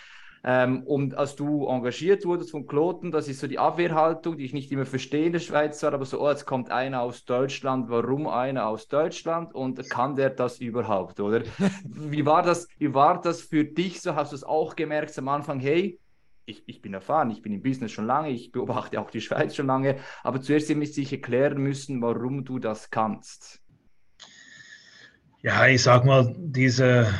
[0.44, 4.52] Ähm, und als du engagiert wurdest von Kloten, das ist so die Abwehrhaltung, die ich
[4.52, 7.88] nicht immer verstehe in der Schweiz zwar, aber so, oh, jetzt kommt einer aus Deutschland,
[7.88, 11.42] warum einer aus Deutschland und kann der das überhaupt, oder?
[11.84, 14.16] wie war das, wie war das für dich so?
[14.16, 16.00] Hast du es auch gemerkt am Anfang, hey,
[16.44, 19.54] ich, ich bin erfahren, ich bin im Business schon lange, ich beobachte auch die Schweiz
[19.54, 23.60] schon lange, aber zuerst müsste ich erklären müssen, warum du das kannst.
[25.42, 27.12] Ja, ich sag mal, diese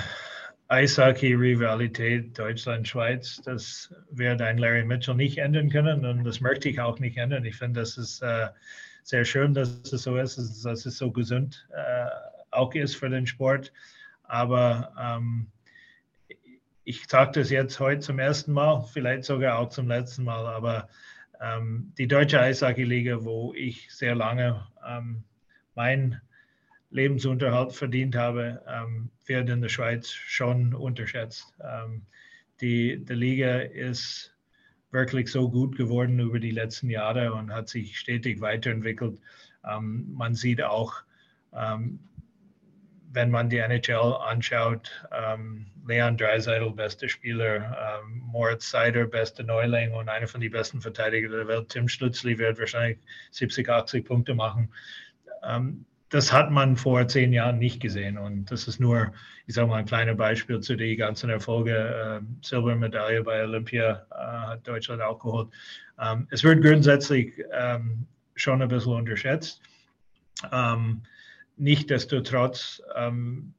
[0.68, 6.98] Eishockey-Rivalität Deutschland-Schweiz, das wird ein Larry Mitchell nicht ändern können und das möchte ich auch
[6.98, 7.44] nicht ändern.
[7.44, 8.48] Ich finde, das ist äh,
[9.02, 12.06] sehr schön, dass es so ist, dass es so gesund äh,
[12.52, 13.72] auch ist für den Sport.
[14.22, 15.48] Aber ähm,
[16.84, 20.88] ich sage das jetzt heute zum ersten Mal, vielleicht sogar auch zum letzten Mal, aber
[21.40, 25.24] ähm, die deutsche Eishockey-Liga, wo ich sehr lange ähm,
[25.74, 26.20] meinen
[26.90, 31.54] Lebensunterhalt verdient habe, ähm, wird in der Schweiz schon unterschätzt.
[31.60, 32.06] Ähm,
[32.60, 34.34] die, die Liga ist
[34.90, 39.18] wirklich so gut geworden über die letzten Jahre und hat sich stetig weiterentwickelt.
[39.64, 40.94] Ähm, man sieht auch,
[41.54, 42.00] ähm,
[43.10, 49.92] wenn man die NHL anschaut, ähm, Leon Dreisaitl, bester Spieler, ähm, Moritz Seider, bester Neuling
[49.92, 52.98] und einer von den besten Verteidiger der Welt, Tim Stutzli wird wahrscheinlich
[53.32, 54.72] 70, 80 Punkte machen.
[55.44, 59.12] Ähm, das hat man vor zehn Jahren nicht gesehen und das ist nur,
[59.46, 61.74] ich sage mal, ein kleines Beispiel zu den ganzen Erfolgen.
[61.74, 65.48] Ähm, Silbermedaille bei Olympia äh, hat Deutschland auch geholt.
[65.98, 69.62] Ähm, es wird grundsätzlich ähm, schon ein bisschen unterschätzt.
[70.52, 71.02] Ähm,
[71.56, 73.54] Nichtsdestotrotz, ähm,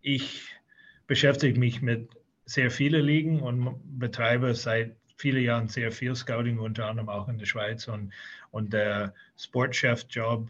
[0.00, 0.48] ich
[1.06, 2.08] beschäftige mich mit
[2.44, 7.38] sehr vielen Ligen und betreibe seit vielen Jahren sehr viel Scouting, unter anderem auch in
[7.38, 7.86] der Schweiz.
[7.86, 8.12] Und,
[8.50, 10.48] und der Sportchef-Job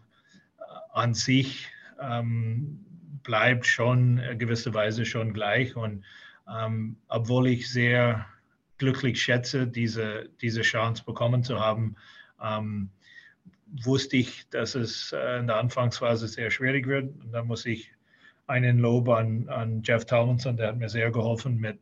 [0.59, 0.63] äh,
[0.93, 1.69] an sich
[2.01, 2.85] ähm,
[3.23, 5.77] bleibt schon in gewisser Weise schon gleich.
[5.77, 6.05] Und
[6.51, 8.27] ähm, obwohl ich sehr
[8.79, 11.97] glücklich schätze, diese, diese Chance bekommen zu haben,
[12.43, 12.91] ähm,
[13.85, 17.15] wusste ich, dass es äh, in der Anfangsphase sehr schwierig wird.
[17.23, 17.93] Und da muss ich
[18.47, 21.79] einen Lob an, an Jeff Tomlinson, der hat mir sehr geholfen mit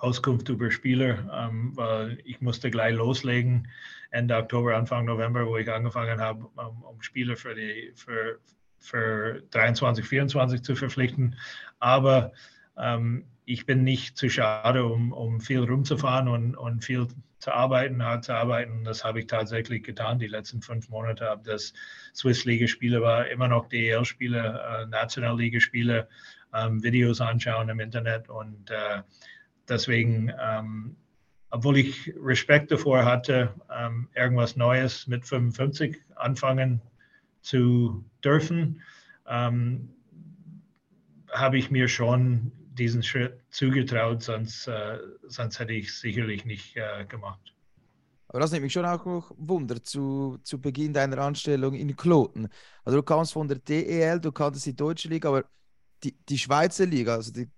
[0.00, 3.68] Auskunft über Spieler, ähm, weil ich musste gleich loslegen
[4.10, 8.38] Ende Oktober, Anfang November, wo ich angefangen habe, um, um Spieler für die für,
[8.80, 11.36] für 23, 24 zu verpflichten.
[11.78, 12.32] Aber
[12.76, 17.08] ähm, ich bin nicht zu schade, um, um viel rumzufahren und, und viel
[17.38, 18.84] zu arbeiten, hart zu arbeiten.
[18.84, 21.24] Das habe ich tatsächlich getan die letzten fünf Monate.
[21.24, 21.72] Habe das
[22.14, 26.08] Swiss Liga-Spiele war immer noch DEL-Spiele, äh, National-Liga-Spiele,
[26.54, 29.02] ähm, Videos anschauen im Internet und äh,
[29.66, 30.96] deswegen, ähm,
[31.48, 36.82] obwohl ich Respekt davor hatte, ähm, irgendwas Neues mit 55 anfangen
[37.40, 38.82] zu dürfen,
[39.26, 39.88] ähm,
[41.32, 47.04] habe ich mir schon diesen Schritt zugetraut, sonst, äh, sonst hätte ich sicherlich nicht äh,
[47.06, 47.54] gemacht.
[48.28, 52.48] Aber das nimmt mich schon auch noch Wunder zu, zu Beginn deiner Anstellung in Kloten.
[52.84, 55.44] Also du kamst von der DEL, du kanntest die deutsche Liga, aber
[56.02, 57.50] die, die Schweizer Liga, also die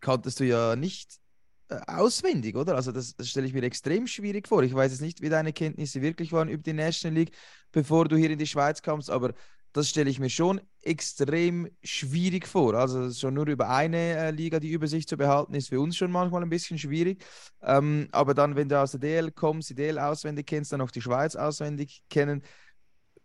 [0.00, 1.20] kanntest du ja nicht
[1.68, 2.74] äh, auswendig, oder?
[2.74, 4.64] Also das, das stelle ich mir extrem schwierig vor.
[4.64, 7.36] Ich weiß jetzt nicht, wie deine Kenntnisse wirklich waren über die National League,
[7.70, 9.32] bevor du hier in die Schweiz kamst, aber
[9.72, 12.74] das stelle ich mir schon extrem schwierig vor.
[12.74, 16.10] Also schon nur über eine äh, Liga die Übersicht zu behalten, ist für uns schon
[16.10, 17.24] manchmal ein bisschen schwierig.
[17.62, 20.90] Ähm, aber dann, wenn du aus der DL kommst, die DL auswendig kennst, dann auch
[20.90, 22.42] die Schweiz auswendig kennen,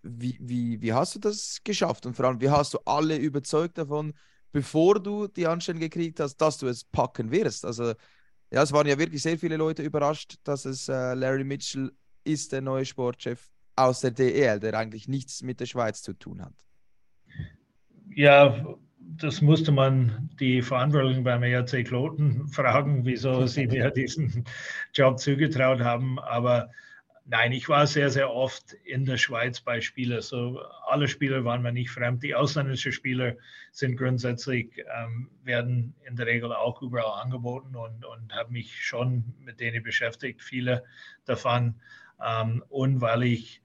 [0.03, 2.05] wie, wie, wie hast du das geschafft?
[2.05, 4.13] Und vor allem, wie hast du alle überzeugt davon,
[4.51, 7.65] bevor du die Anstellung gekriegt hast, dass du es packen wirst?
[7.65, 7.93] Also,
[8.51, 11.91] ja, es waren ja wirklich sehr viele Leute überrascht, dass es äh, Larry Mitchell
[12.23, 16.41] ist, der neue Sportchef aus der DEL, der eigentlich nichts mit der Schweiz zu tun
[16.41, 16.53] hat.
[18.09, 18.77] Ja,
[19.17, 24.45] das musste man die Verantwortlichen beim ERC Kloten fragen, wieso sie mir diesen
[24.93, 26.19] Job zugetraut haben.
[26.19, 26.69] Aber
[27.25, 30.21] nein, ich war sehr, sehr oft in der Schweiz bei Spielern.
[30.21, 32.23] So, alle Spieler waren mir nicht fremd.
[32.23, 33.35] Die ausländischen Spieler
[33.71, 39.33] sind grundsätzlich, ähm, werden in der Regel auch überall angeboten und, und habe mich schon
[39.39, 40.83] mit denen beschäftigt, viele
[41.25, 41.75] davon.
[42.25, 43.61] Ähm, und weil ich,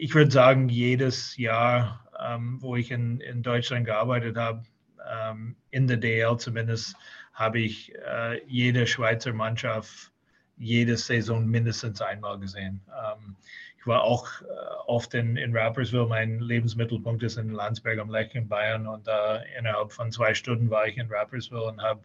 [0.00, 4.62] ich würde sagen, jedes Jahr ähm, wo ich in, in Deutschland gearbeitet habe,
[5.10, 6.96] ähm, in der DL zumindest,
[7.32, 10.12] habe ich äh, jede Schweizer Mannschaft
[10.58, 12.82] jede Saison mindestens einmal gesehen.
[12.88, 13.36] Ähm,
[13.78, 14.44] ich war auch äh,
[14.86, 16.06] oft in, in Rapperswil.
[16.06, 20.68] Mein Lebensmittelpunkt ist in Landsberg am Lech in Bayern und äh, innerhalb von zwei Stunden
[20.68, 22.02] war ich in Rapperswil und habe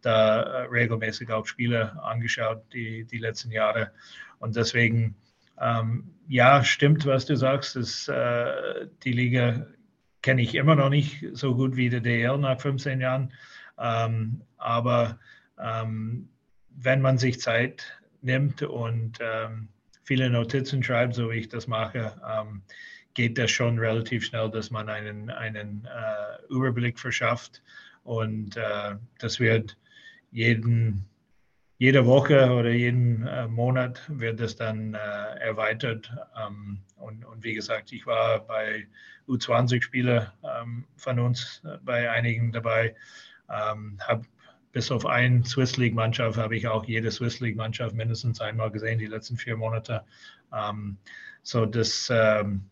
[0.00, 3.92] da äh, regelmäßig auch Spiele angeschaut die, die letzten Jahre.
[4.40, 5.14] Und deswegen
[5.62, 7.76] ähm, ja, stimmt, was du sagst.
[7.76, 9.66] Das, äh, die Liga
[10.22, 13.32] kenne ich immer noch nicht so gut wie der DL nach 15 Jahren.
[13.78, 15.18] Ähm, aber
[15.58, 16.28] ähm,
[16.70, 19.68] wenn man sich Zeit nimmt und ähm,
[20.04, 22.62] viele Notizen schreibt, so wie ich das mache, ähm,
[23.14, 27.62] geht das schon relativ schnell, dass man einen, einen äh, Überblick verschafft.
[28.04, 29.76] Und äh, das wird
[30.30, 31.04] jeden
[31.82, 34.98] jede Woche oder jeden äh, Monat wird es dann äh,
[35.40, 36.12] erweitert.
[36.40, 38.86] Ähm, und, und, wie gesagt, ich war bei
[39.26, 42.94] U20-Spieler ähm, von uns, äh, bei einigen dabei,
[43.50, 44.22] ähm, habe
[44.70, 49.06] bis auf eine Swiss League-Mannschaft habe ich auch jede Swiss League-Mannschaft mindestens einmal gesehen, die
[49.06, 50.04] letzten vier Monate.
[50.56, 50.98] Ähm,
[51.42, 52.62] so, das ähm,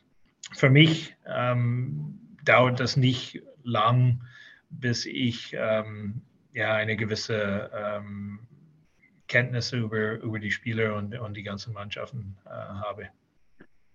[0.53, 4.23] für mich ähm, dauert das nicht lang,
[4.70, 7.70] bis ich ja eine gewisse
[9.30, 13.08] Kenntnisse über, über die Spieler und, und die ganzen Mannschaften äh, habe.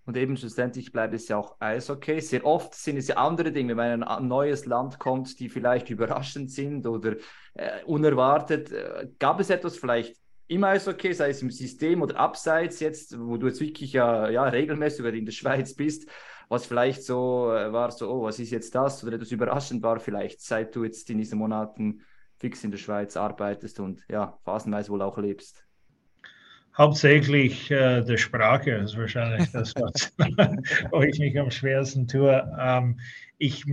[0.06, 2.20] Und eben schlussendlich bleibt es ja auch Eishockey.
[2.20, 6.50] Sehr oft sind es ja andere Dinge, wenn ein neues Land kommt, die vielleicht überraschend
[6.50, 7.16] sind oder
[7.54, 8.72] äh, unerwartet.
[8.72, 10.16] Äh, gab es etwas vielleicht
[10.48, 14.44] im Eishockey, sei es im System oder abseits jetzt, wo du jetzt wirklich ja, ja
[14.44, 16.08] regelmäßig in der Schweiz bist,
[16.48, 19.04] was vielleicht so äh, war, so, oh, was ist jetzt das?
[19.04, 22.00] Oder etwas überraschend war vielleicht, seit du jetzt in diesen Monaten
[22.38, 25.64] fix in der Schweiz arbeitest und ja, phasenweise wohl auch lebst?
[26.76, 30.12] Hauptsächlich äh, der Sprache ist wahrscheinlich das, was
[30.90, 32.46] wo ich mich am schwersten tue.
[32.58, 33.00] Ähm,
[33.38, 33.64] ich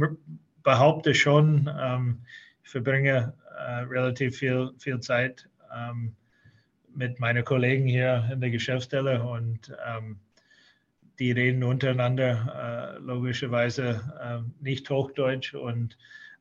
[0.64, 2.22] behaupte schon, ähm,
[2.64, 6.16] ich verbringe äh, relativ viel, viel Zeit ähm,
[6.96, 10.20] mit meinen Kollegen hier in der Geschäftsstelle und ähm,
[11.20, 15.98] die reden untereinander äh, logischerweise äh, nicht Hochdeutsch und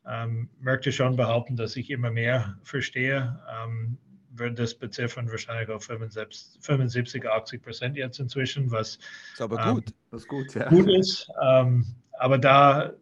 [0.06, 3.40] ähm, möchte schon behaupten, dass ich immer mehr verstehe.
[3.50, 3.98] Ähm,
[4.34, 8.98] würde das beziffern wahrscheinlich auf 75, 75 80 Prozent jetzt inzwischen, was
[9.32, 9.88] ist aber gut.
[9.88, 10.68] Ähm, das ist gut, ja.
[10.68, 11.30] gut ist.
[11.42, 11.84] Ähm,
[12.18, 12.92] aber da,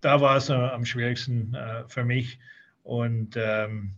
[0.00, 2.38] da war es äh, am schwierigsten äh, für mich.
[2.82, 3.94] Und ähm,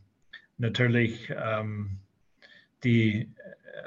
[0.58, 1.98] natürlich ähm,
[2.84, 3.30] die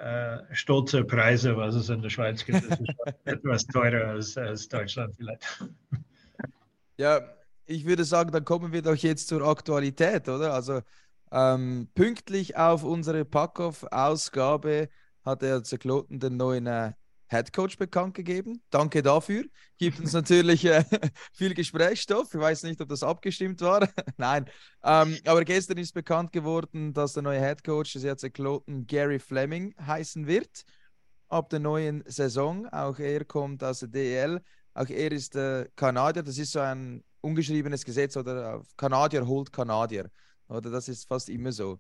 [0.02, 2.82] äh, stolze Preise, was es in der Schweiz gibt, ist
[3.26, 5.64] etwas teurer als, als Deutschland vielleicht.
[6.98, 7.35] Ja,
[7.66, 10.54] ich würde sagen, dann kommen wir doch jetzt zur Aktualität, oder?
[10.54, 10.82] Also
[11.32, 14.90] ähm, pünktlich auf unsere Packoff-Ausgabe
[15.24, 16.94] hat der Zerkloten den neuen äh,
[17.28, 18.62] Head Coach bekannt gegeben.
[18.70, 19.46] Danke dafür.
[19.78, 20.84] Gibt uns natürlich äh,
[21.34, 22.34] viel Gesprächsstoff.
[22.34, 23.90] Ich weiß nicht, ob das abgestimmt war.
[24.18, 24.46] Nein.
[24.84, 29.20] Ähm, aber gestern ist bekannt geworden, dass der neue Head Coach des RC Kloten Gary
[29.20, 30.64] Fleming heißen wird.
[31.28, 32.68] Ab der neuen Saison.
[32.68, 34.42] Auch er kommt aus der DL.
[34.76, 36.22] Auch er ist äh, Kanadier.
[36.22, 40.10] Das ist so ein ungeschriebenes Gesetz oder Kanadier holt Kanadier.
[40.48, 41.80] Oder das ist fast immer so.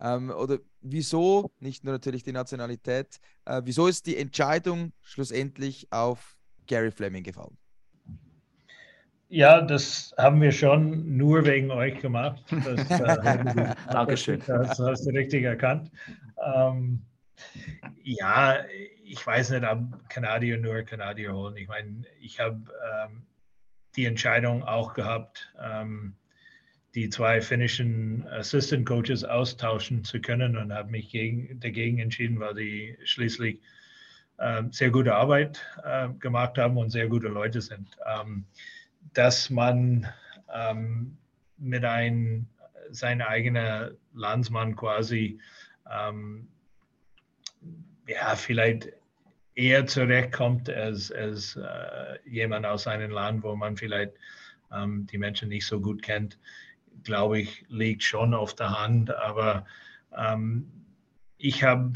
[0.00, 6.36] Ähm, oder wieso, nicht nur natürlich die Nationalität, äh, wieso ist die Entscheidung schlussendlich auf
[6.66, 7.56] Gary Fleming gefallen?
[9.28, 12.42] Ja, das haben wir schon nur wegen euch gemacht.
[12.50, 14.42] Das, äh, Dankeschön.
[14.46, 15.90] Das hast du richtig erkannt.
[16.44, 17.02] Ähm,
[18.02, 18.56] ja,
[19.04, 21.56] ich weiß nicht, ob Kanadier nur Kanadier holen.
[21.56, 22.60] Ich meine, ich habe
[23.04, 23.22] ähm,
[23.96, 26.14] die Entscheidung auch gehabt, ähm,
[26.94, 32.54] die zwei finnischen Assistant Coaches austauschen zu können und habe mich gegen, dagegen entschieden, weil
[32.54, 33.60] die schließlich
[34.38, 37.96] äh, sehr gute Arbeit äh, gemacht haben und sehr gute Leute sind.
[38.06, 38.44] Ähm,
[39.14, 40.06] dass man
[40.52, 41.16] ähm,
[41.58, 42.46] mit einem
[42.90, 45.38] sein eigener Landsmann quasi
[45.90, 46.48] ähm,
[48.06, 48.92] ja vielleicht
[49.60, 54.12] eher zurechtkommt als, als äh, jemand aus einem Land, wo man vielleicht
[54.72, 56.38] ähm, die Menschen nicht so gut kennt,
[57.04, 59.14] glaube ich, liegt schon auf der Hand.
[59.14, 59.66] Aber
[60.16, 60.70] ähm,
[61.36, 61.92] ich habe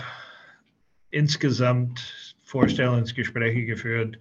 [1.11, 4.19] insgesamt Vorstellungsgespräche geführt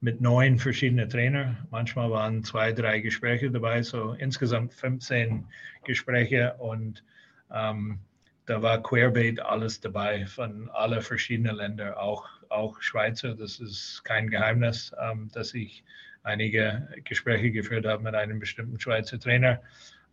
[0.00, 1.66] mit neun verschiedenen Trainern.
[1.70, 5.46] Manchmal waren zwei, drei Gespräche dabei, so insgesamt 15
[5.84, 7.02] Gespräche und
[7.50, 8.00] ähm,
[8.46, 13.34] da war querbeet alles dabei von alle verschiedenen Ländern, auch, auch Schweizer.
[13.34, 15.84] Das ist kein Geheimnis, ähm, dass ich
[16.22, 19.60] einige Gespräche geführt habe mit einem bestimmten Schweizer Trainer.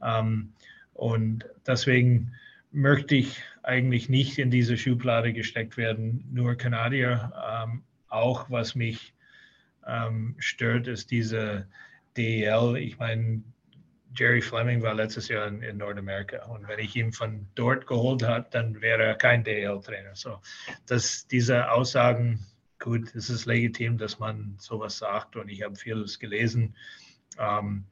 [0.04, 0.54] Ähm,
[0.94, 2.34] und deswegen
[2.72, 7.32] möchte ich eigentlich nicht in diese Schublade gesteckt werden, nur Kanadier.
[7.50, 9.14] Ähm, auch was mich
[9.88, 11.68] ähm, stört, ist diese
[12.18, 12.78] DEL.
[12.78, 13.44] Ich meine,
[14.14, 18.24] Jerry Fleming war letztes Jahr in, in, Nordamerika und wenn ich ihn von dort geholt
[18.24, 20.16] habe, dann wäre er kein DEL-Trainer.
[20.16, 20.42] So,
[20.86, 22.46] dass diese Aussagen,
[22.80, 26.76] gut, es ist legitim, dass man sowas sagt und ich habe vieles gelesen.
[27.40, 27.86] Ähm,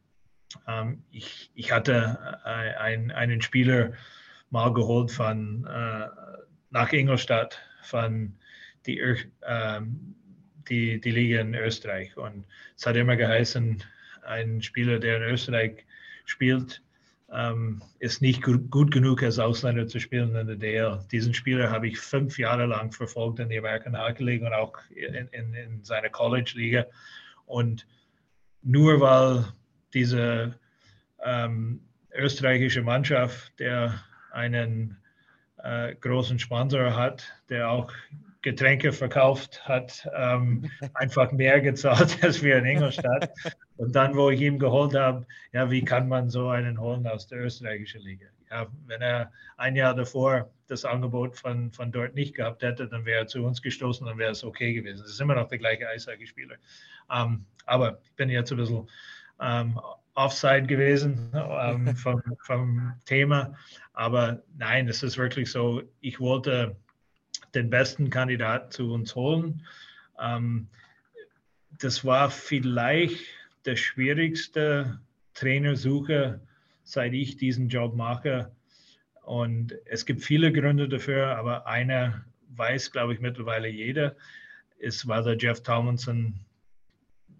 [0.67, 3.93] ähm, ich, ich hatte äh, ein, einen Spieler
[4.49, 6.07] mal geholt von äh,
[6.71, 8.37] nach Ingolstadt von
[8.85, 8.99] die,
[9.43, 10.15] ähm,
[10.69, 12.15] die, die Liga in Österreich.
[12.17, 13.83] Und es hat immer geheißen,
[14.23, 15.85] ein Spieler, der in Österreich
[16.29, 16.81] spielt,
[17.31, 20.99] ähm, ist nicht gut, gut, genug als Ausländer zu spielen in der DL.
[21.11, 24.73] Diesen Spieler habe ich fünf Jahre lang verfolgt in der American Hockey League und auch
[24.89, 26.85] in, in, in seiner College-Liga.
[27.45, 27.85] Und
[28.61, 29.45] nur weil
[29.93, 30.55] diese
[31.23, 31.81] ähm,
[32.13, 34.97] österreichische Mannschaft, der einen
[35.63, 37.91] äh, großen Sponsor hat, der auch
[38.41, 43.31] Getränke verkauft hat, ähm, einfach mehr gezahlt als wir in Ingolstadt.
[43.79, 47.27] Und dann, wo ich ihn geholt habe, ja, wie kann man so einen holen aus
[47.27, 48.25] der österreichischen Liga?
[48.51, 53.05] Ja, wenn er ein Jahr davor das Angebot von, von dort nicht gehabt hätte, dann
[53.05, 54.99] wäre er zu uns gestoßen, dann wäre es okay gewesen.
[55.01, 56.57] Das ist immer noch der gleiche Eishockeyspieler.
[57.09, 58.89] Ähm, aber ich bin jetzt ein bisschen
[59.39, 59.79] ähm,
[60.13, 63.55] offside gewesen ähm, vom, vom Thema.
[63.93, 66.75] Aber nein, es ist wirklich so, ich wollte
[67.55, 69.65] den besten Kandidat zu uns holen.
[70.19, 70.67] Ähm,
[71.77, 74.99] das war vielleicht der schwierigste
[75.33, 76.41] Trainersuche,
[76.83, 78.51] seit ich diesen Job mache.
[79.23, 84.15] Und es gibt viele Gründe dafür, aber einer weiß, glaube ich, mittlerweile jeder.
[84.79, 86.33] Es war der Jeff Tomlinson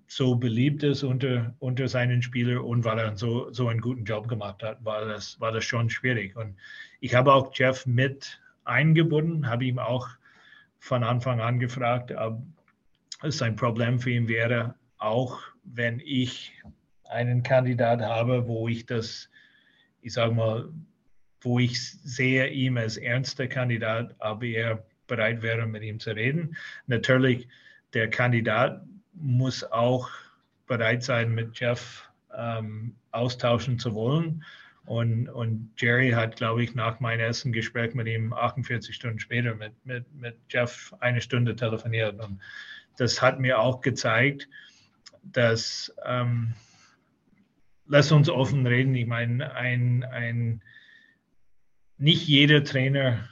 [0.10, 4.28] so beliebt ist unter, unter seinen Spielern und weil er so, so einen guten Job
[4.28, 6.36] gemacht hat, war das, war das schon schwierig.
[6.36, 6.58] Und
[7.00, 10.08] ich habe auch Jeff mit eingebunden, habe ihm auch
[10.80, 12.42] von Anfang an gefragt, ob
[13.22, 16.54] es ein Problem für ihn wäre, auch wenn ich
[17.06, 19.30] einen Kandidat habe, wo ich das,
[20.02, 20.70] ich sage mal,
[21.42, 26.56] wo ich sehe ihm als ernster Kandidat, ob er bereit wäre, mit ihm zu reden.
[26.88, 27.48] Natürlich,
[27.94, 28.84] der Kandidat
[29.14, 30.10] muss auch
[30.68, 32.08] bereit sein, mit Jeff
[32.38, 34.44] ähm, austauschen zu wollen.
[34.86, 39.56] Und, und Jerry hat, glaube ich, nach meinem ersten Gespräch mit ihm 48 Stunden später
[39.56, 42.20] mit, mit, mit Jeff eine Stunde telefoniert.
[42.20, 42.40] Und
[42.98, 44.48] das hat mir auch gezeigt,
[45.32, 46.54] dass, ähm,
[47.86, 50.62] lass uns offen reden, ich meine, ein, ein,
[51.98, 53.28] nicht jeder Trainer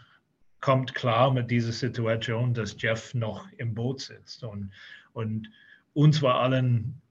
[0.60, 4.44] kommt klar mit dieser Situation, dass Jeff noch im Boot sitzt.
[4.44, 4.72] Und,
[5.14, 5.50] und
[5.94, 7.02] uns war allen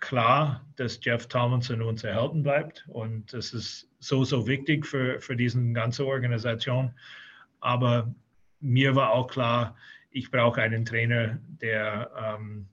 [0.00, 2.84] klar, dass Jeff Tomlinson uns erhalten bleibt.
[2.88, 6.92] Und das ist so, so wichtig für, für diese ganze Organisation.
[7.60, 8.12] Aber
[8.60, 9.76] mir war auch klar,
[10.10, 12.68] ich brauche einen Trainer, der ähm,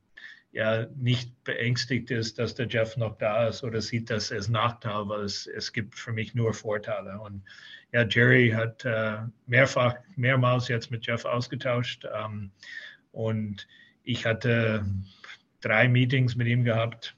[0.52, 5.08] ja nicht beängstigt ist, dass der Jeff noch da ist oder sieht das als Nachteil,
[5.08, 7.20] weil es, es gibt für mich nur Vorteile.
[7.20, 7.44] Und
[7.92, 12.06] ja, Jerry hat äh, mehrfach, mehrmals jetzt mit Jeff ausgetauscht.
[12.14, 12.52] Ähm,
[13.12, 13.68] und
[14.04, 14.86] ich hatte
[15.62, 17.16] drei Meetings mit ihm gehabt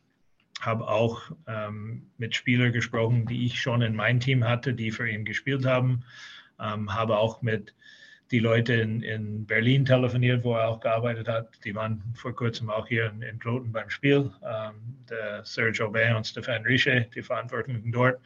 [0.62, 5.10] habe auch ähm, mit Spielern gesprochen, die ich schon in meinem Team hatte, die für
[5.10, 6.04] ihn gespielt haben.
[6.60, 7.74] Ähm, habe auch mit
[8.32, 11.50] die Leute in, in, Berlin telefoniert, wo er auch gearbeitet hat.
[11.66, 14.32] Die waren vor kurzem auch hier in, in Kloten beim Spiel.
[14.44, 14.76] Ähm,
[15.10, 18.20] der Serge Aubin und Stefan Riche, die Verantwortlichen dort.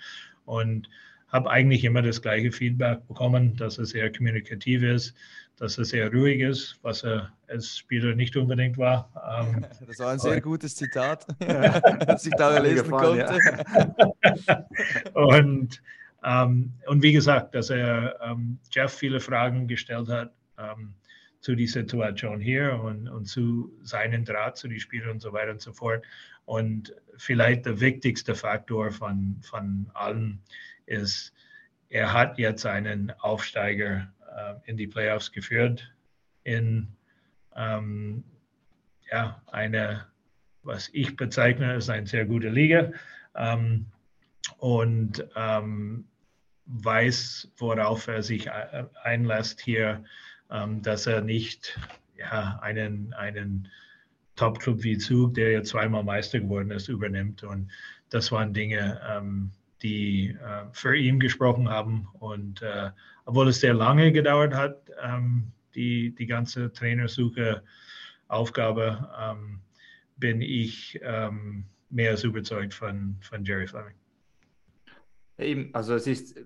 [0.46, 0.88] Und
[1.30, 5.16] habe eigentlich immer das gleiche Feedback bekommen, dass er sehr kommunikativ ist,
[5.58, 9.10] dass er sehr ruhig ist, was er als Spieler nicht unbedingt war.
[9.40, 13.38] Ähm, das war ein sehr gutes Zitat, das ich da lesen konnte.
[14.48, 14.66] Ja.
[15.14, 15.82] und,
[16.26, 20.96] und wie gesagt, dass er ähm, Jeff viele Fragen gestellt hat ähm,
[21.40, 25.52] zu der Situation hier und, und zu seinen Draht zu den Spielern und so weiter
[25.52, 26.04] und so fort.
[26.46, 30.42] Und vielleicht der wichtigste Faktor von, von allen
[30.88, 31.32] ist,
[31.90, 35.94] er hat jetzt einen Aufsteiger äh, in die Playoffs geführt
[36.44, 36.88] in
[37.56, 38.24] ähm,
[39.12, 40.08] ja, eine,
[40.64, 42.92] was ich bezeichne, als eine sehr gute Liga
[43.36, 43.86] ähm,
[44.58, 46.06] und ähm,
[46.68, 48.50] weiß, worauf er sich
[49.04, 50.04] einlässt hier,
[50.50, 51.80] ähm, dass er nicht
[52.18, 53.70] ja, einen, einen
[54.36, 57.44] Top-Club wie Zug, der ja zweimal Meister geworden ist, übernimmt.
[57.44, 57.72] Und
[58.10, 59.52] das waren Dinge, ähm,
[59.82, 62.08] die äh, für ihn gesprochen haben.
[62.14, 62.92] Und äh,
[63.26, 67.64] obwohl es sehr lange gedauert hat, ähm, die, die ganze Trainersuche
[68.28, 69.60] Aufgabe, ähm,
[70.18, 73.96] bin ich ähm, mehr als überzeugt von, von Jerry Fleming.
[75.38, 76.40] Eben, also es ist,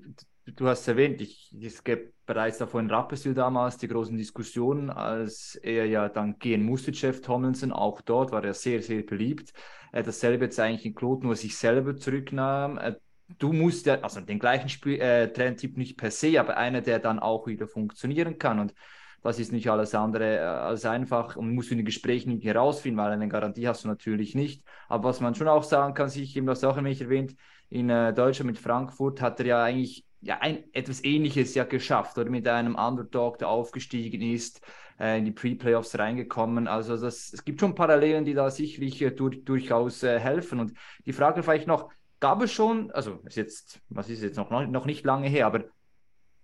[0.45, 5.55] du hast erwähnt, ich, es gab bereits davor in Rapperswil damals die großen Diskussionen, als
[5.55, 9.53] er ja dann gehen musste, Jeff Tomlinson, auch dort war er sehr, sehr beliebt.
[9.91, 12.77] Äh, dasselbe jetzt eigentlich in wo er sich selber zurücknahm.
[12.77, 12.95] Äh,
[13.37, 16.99] du musst ja, also den gleichen Spiel, äh, Trendtyp nicht per se, aber einer, der
[16.99, 18.59] dann auch wieder funktionieren kann.
[18.59, 18.73] Und
[19.21, 22.97] das ist nicht alles andere äh, als einfach und musst du in den Gesprächen herausfinden,
[22.97, 24.63] weil eine Garantie hast du natürlich nicht.
[24.87, 27.35] Aber was man schon auch sagen kann, sich eben das auch wenig erwähnt,
[27.69, 32.17] in äh, Deutschland mit Frankfurt hat er ja eigentlich ja, ein, etwas Ähnliches ja geschafft
[32.17, 34.61] oder mit einem Underdog, der aufgestiegen ist,
[34.99, 36.67] äh, in die Pre-Playoffs reingekommen.
[36.67, 40.59] Also das, es gibt schon Parallelen, die da sicherlich äh, durch, durchaus äh, helfen.
[40.59, 40.73] Und
[41.05, 41.89] die Frage vielleicht noch,
[42.19, 45.65] gab es schon, also ist jetzt, was ist jetzt noch, noch nicht lange her, aber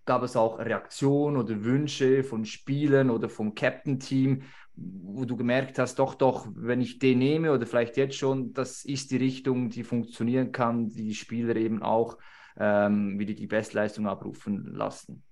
[0.06, 4.43] gab es auch Reaktionen oder Wünsche von Spielern oder vom Captain-Team,
[4.76, 8.84] wo du gemerkt hast, doch, doch, wenn ich den nehme oder vielleicht jetzt schon, das
[8.84, 12.18] ist die Richtung, die funktionieren kann, die Spieler eben auch
[12.58, 15.24] ähm, wieder die Bestleistung abrufen lassen?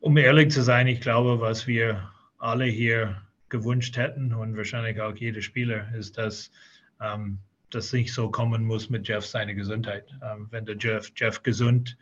[0.00, 5.16] Um ehrlich zu sein, ich glaube, was wir alle hier gewünscht hätten und wahrscheinlich auch
[5.16, 6.50] jeder Spieler, ist, dass
[7.00, 7.38] ähm,
[7.70, 10.12] das nicht so kommen muss mit Jeff seine Gesundheit.
[10.22, 11.96] Ähm, wenn der Jeff, Jeff gesund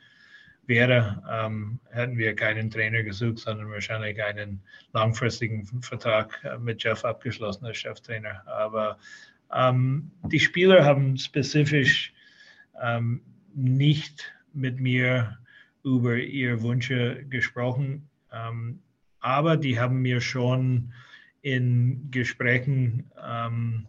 [0.66, 4.62] wäre, ähm, hätten wir keinen Trainer gesucht, sondern wahrscheinlich einen
[4.92, 8.46] langfristigen Vertrag äh, mit Jeff abgeschlossen als Cheftrainer.
[8.46, 8.98] Aber
[9.52, 12.12] ähm, die Spieler haben spezifisch
[12.82, 13.22] ähm,
[13.54, 15.38] nicht mit mir
[15.82, 18.80] über ihre Wünsche gesprochen, ähm,
[19.20, 20.92] aber die haben mir schon
[21.42, 23.86] in Gesprächen, ähm,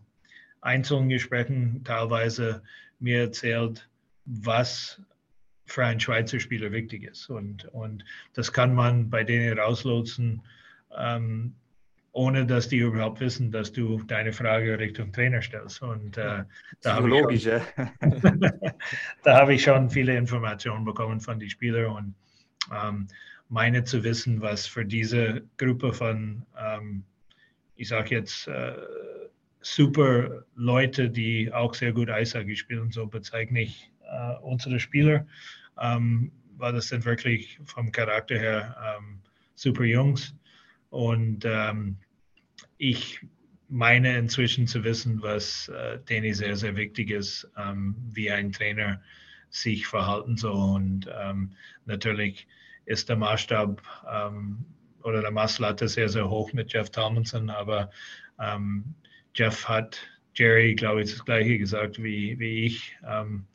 [0.61, 2.63] einzelnen Gesprächen teilweise
[2.99, 3.89] mir erzählt,
[4.26, 5.01] was
[5.66, 7.30] für einen Schweizer Spieler wichtig ist.
[7.30, 10.41] Und, und das kann man bei denen rauslotsen,
[10.97, 11.55] ähm,
[12.11, 15.82] ohne dass die überhaupt wissen, dass du deine Frage Richtung Trainer stellst.
[15.82, 16.43] Und äh,
[16.82, 17.61] da habe ich, schon,
[19.24, 22.16] da hab ich schon viele Informationen bekommen von den Spielern und
[22.74, 23.07] ähm,
[23.49, 27.03] meine zu wissen, was für diese Gruppe von, ähm,
[27.76, 28.76] ich sage jetzt, äh,
[29.61, 35.28] super Leute, die auch sehr gut Eishockey spielen, so bezeichne ich äh, unsere Spieler,
[35.80, 39.22] ähm, weil das sind wirklich vom Charakter her ähm,
[39.56, 40.36] super Jungs.
[40.89, 41.97] Und ähm,
[42.78, 43.26] ich
[43.68, 49.01] meine inzwischen zu wissen, was äh, denen sehr, sehr wichtig ist, ähm, wie ein Trainer
[49.49, 50.76] sich verhalten soll.
[50.76, 51.51] Und ähm,
[51.86, 52.47] natürlich
[52.86, 53.82] ist der Maßstab
[55.01, 57.89] oder der Maßlatte sehr, sehr hoch mit Jeff Tomlinson, aber
[58.39, 58.95] ähm,
[59.36, 59.99] Jeff hat
[60.34, 62.97] Jerry, glaube ich, das gleiche gesagt wie, wie ich.
[63.08, 63.45] Ähm,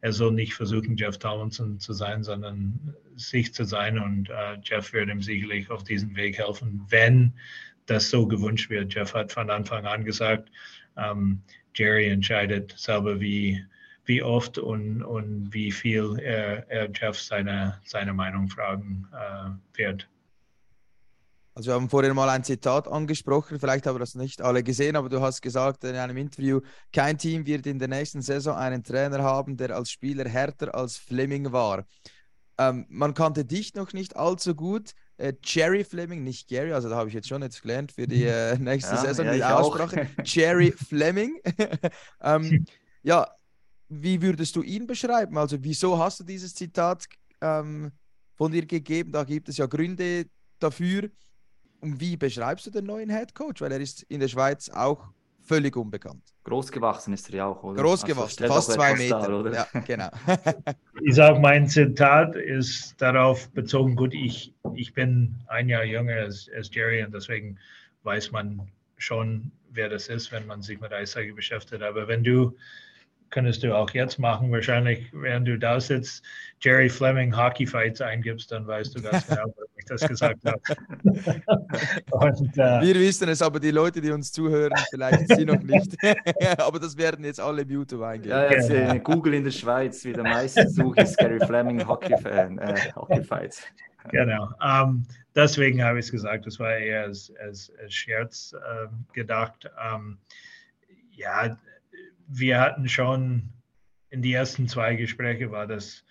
[0.00, 3.98] er soll nicht versuchen, Jeff Tomlinson zu sein, sondern sich zu sein.
[3.98, 7.32] Und äh, Jeff wird ihm sicherlich auf diesem Weg helfen, wenn
[7.86, 8.94] das so gewünscht wird.
[8.94, 10.50] Jeff hat von Anfang an gesagt,
[10.96, 11.42] ähm,
[11.74, 13.64] Jerry entscheidet selber, wie,
[14.04, 20.08] wie oft und, und wie viel er, er Jeff seine, seine Meinung fragen äh, wird.
[21.56, 25.08] Also wir haben vorhin mal ein Zitat angesprochen, vielleicht haben das nicht alle gesehen, aber
[25.08, 26.60] du hast gesagt in einem Interview,
[26.92, 30.98] kein Team wird in der nächsten Saison einen Trainer haben, der als Spieler härter als
[30.98, 31.86] Fleming war.
[32.58, 34.92] Ähm, man kannte dich noch nicht allzu gut.
[35.16, 38.24] Äh, Jerry Fleming, nicht Gary, also da habe ich jetzt schon jetzt gelernt für die
[38.24, 40.10] äh, nächste ja, Saison ja, die Aussprache.
[40.24, 41.40] Jerry Fleming.
[42.20, 42.66] ähm,
[43.02, 43.26] ja,
[43.88, 45.38] wie würdest du ihn beschreiben?
[45.38, 47.06] Also wieso hast du dieses Zitat
[47.40, 47.92] ähm,
[48.34, 49.10] von dir gegeben?
[49.10, 50.26] Da gibt es ja Gründe
[50.58, 51.08] dafür.
[51.86, 53.60] Und wie beschreibst du den neuen Head Coach?
[53.60, 56.24] Weil er ist in der Schweiz auch völlig unbekannt.
[56.42, 57.80] Großgewachsen ist er ja auch, oder?
[57.80, 59.22] Großgewachsen, also, fast zwei Meter.
[59.22, 59.52] Star, oder?
[59.52, 60.10] Ja, genau.
[61.04, 66.50] ich sage, mein Zitat ist darauf bezogen, gut, ich, ich bin ein Jahr jünger als,
[66.56, 67.56] als Jerry und deswegen
[68.02, 71.82] weiß man schon, wer das ist, wenn man sich mit Eishockey beschäftigt.
[71.82, 72.52] Aber wenn du
[73.30, 74.50] könntest du auch jetzt machen.
[74.50, 76.24] Wahrscheinlich, während du da sitzt,
[76.60, 80.60] Jerry Fleming Hockey Fights eingibst, dann weißt du ganz genau, warum ich das gesagt habe.
[82.10, 85.96] Und, äh, Wir wissen es, aber die Leute, die uns zuhören, vielleicht sie noch nicht.
[86.58, 88.30] aber das werden jetzt alle im YouTube eingeben.
[88.30, 92.16] Ja, jetzt äh, Google in der Schweiz, wie der meiste Such ist Gary Fleming Hockey,
[92.16, 93.62] Fan, äh, Hockey Fights.
[94.10, 94.48] genau.
[94.62, 95.04] Um,
[95.34, 99.70] deswegen habe ich es gesagt, das war eher als, als, als Scherz äh, gedacht.
[99.94, 100.18] Um,
[101.10, 101.56] ja,
[102.28, 103.50] wir hatten schon
[104.10, 106.04] in die ersten zwei Gespräche war das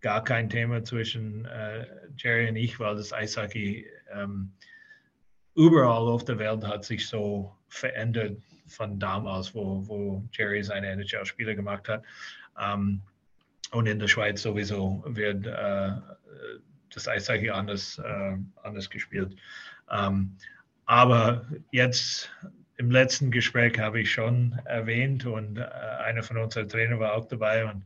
[0.00, 4.52] gar kein Thema zwischen äh, Jerry und ich, weil das Eishockey ähm,
[5.54, 11.54] überall auf der Welt hat sich so verändert von damals, wo, wo Jerry seine NHL-Spiele
[11.54, 12.02] gemacht hat.
[12.60, 13.00] Ähm,
[13.70, 15.92] und in der Schweiz sowieso wird äh,
[16.92, 19.36] das Eishockey anders, äh, anders gespielt.
[19.90, 20.36] Ähm,
[20.86, 22.30] aber jetzt
[22.82, 25.62] im letzten Gespräch habe ich schon erwähnt und äh,
[26.04, 27.84] einer von unseren Trainern war auch dabei und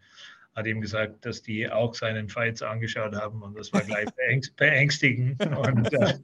[0.54, 4.08] hat ihm gesagt, dass die auch seinen Fights angeschaut haben und das war gleich
[4.56, 5.44] beängstigend.
[5.54, 6.14] Und äh,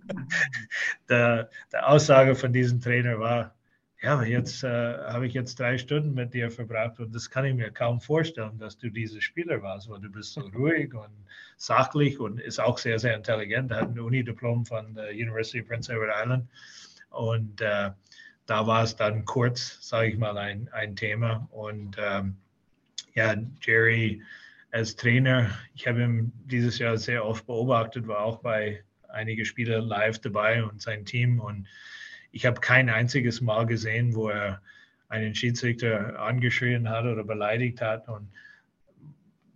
[1.11, 3.55] der, der, Aussage von diesem Trainer war,
[4.01, 7.55] ja, jetzt äh, habe ich jetzt drei Stunden mit dir verbracht und das kann ich
[7.55, 11.13] mir kaum vorstellen, dass du dieser Spieler warst, weil du bist so ruhig und
[11.59, 13.71] sachlich und ist auch sehr, sehr intelligent.
[13.71, 16.49] Hat ein Uni-Diplom von der University of Prince Edward Island
[17.11, 17.91] und äh,
[18.53, 22.37] da war es dann kurz, sage ich mal, ein, ein Thema und ähm,
[23.15, 24.21] ja, Jerry
[24.73, 29.85] als Trainer, ich habe ihn dieses Jahr sehr oft beobachtet, war auch bei einigen Spielen
[29.85, 31.41] live dabei und sein Team.
[31.41, 31.67] Und
[32.31, 34.61] ich habe kein einziges Mal gesehen, wo er
[35.09, 38.07] einen Schiedsrichter angeschrien hat oder beleidigt hat.
[38.07, 38.31] Und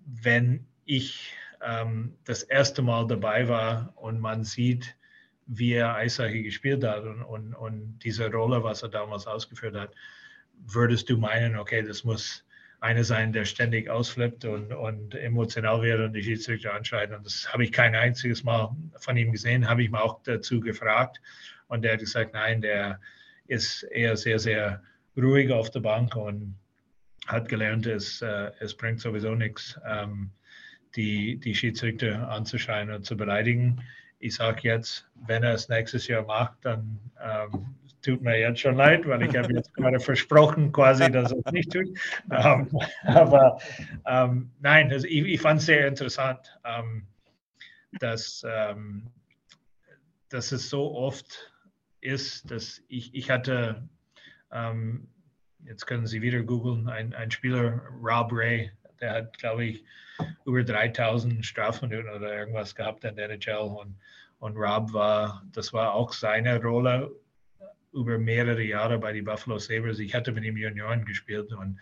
[0.07, 4.97] wenn ich ähm, das erste Mal dabei war und man sieht,
[5.47, 9.94] wie er Eishockey gespielt hat und, und, und diese Rolle, was er damals ausgeführt hat,
[10.66, 12.44] würdest du meinen, okay, das muss
[12.80, 17.12] einer sein, der ständig ausflippt und, und emotional wird und die Schiedsrichter anschreit.
[17.12, 20.61] Und das habe ich kein einziges Mal von ihm gesehen, habe ich mir auch dazu
[20.61, 21.20] gefragt.
[21.68, 23.01] Und der hat gesagt, nein, der
[23.47, 24.82] ist eher sehr, sehr
[25.16, 26.59] ruhig auf der Bank und
[27.26, 30.30] hat gelernt, es, äh, es bringt sowieso nichts, ähm,
[30.94, 33.82] die, die Schiedsrichter anzuschreien und zu beleidigen.
[34.19, 38.77] Ich sage jetzt, wenn er es nächstes Jahr macht, dann ähm, tut mir jetzt schon
[38.77, 41.89] leid, weil ich habe jetzt gerade versprochen, quasi, dass er es nicht tut.
[42.31, 42.69] Ähm,
[43.05, 43.61] aber
[44.07, 47.07] ähm, nein, also ich, ich fand es sehr interessant, ähm,
[48.01, 49.11] dass, ähm,
[50.29, 51.53] dass es so oft
[52.01, 53.89] ist, dass ich, ich hatte,
[54.53, 55.09] ähm,
[55.64, 59.85] jetzt können Sie wieder googeln, ein, ein Spieler, Rob Ray, der hat, glaube ich,
[60.47, 63.97] über 3000 Strafminuten oder irgendwas gehabt in der NHL und,
[64.38, 67.11] und Rob war, das war auch seine Rolle
[67.92, 69.99] über mehrere Jahre bei den Buffalo Sabres.
[69.99, 71.78] Ich hatte mit ihm Junioren gespielt und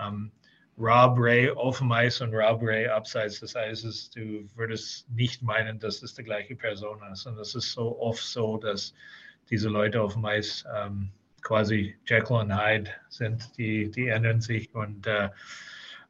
[0.00, 0.32] ähm,
[0.78, 5.78] Rob Ray auf dem Eis und Rob Ray abseits des Eises, du würdest nicht meinen,
[5.78, 7.26] dass es die gleiche Person ist.
[7.26, 8.94] Und das ist so oft so, dass
[9.48, 11.10] diese Leute auf dem Eis ähm,
[11.40, 14.74] quasi Jekyll und Hyde sind, die, die ändern sich.
[14.74, 15.30] Und äh,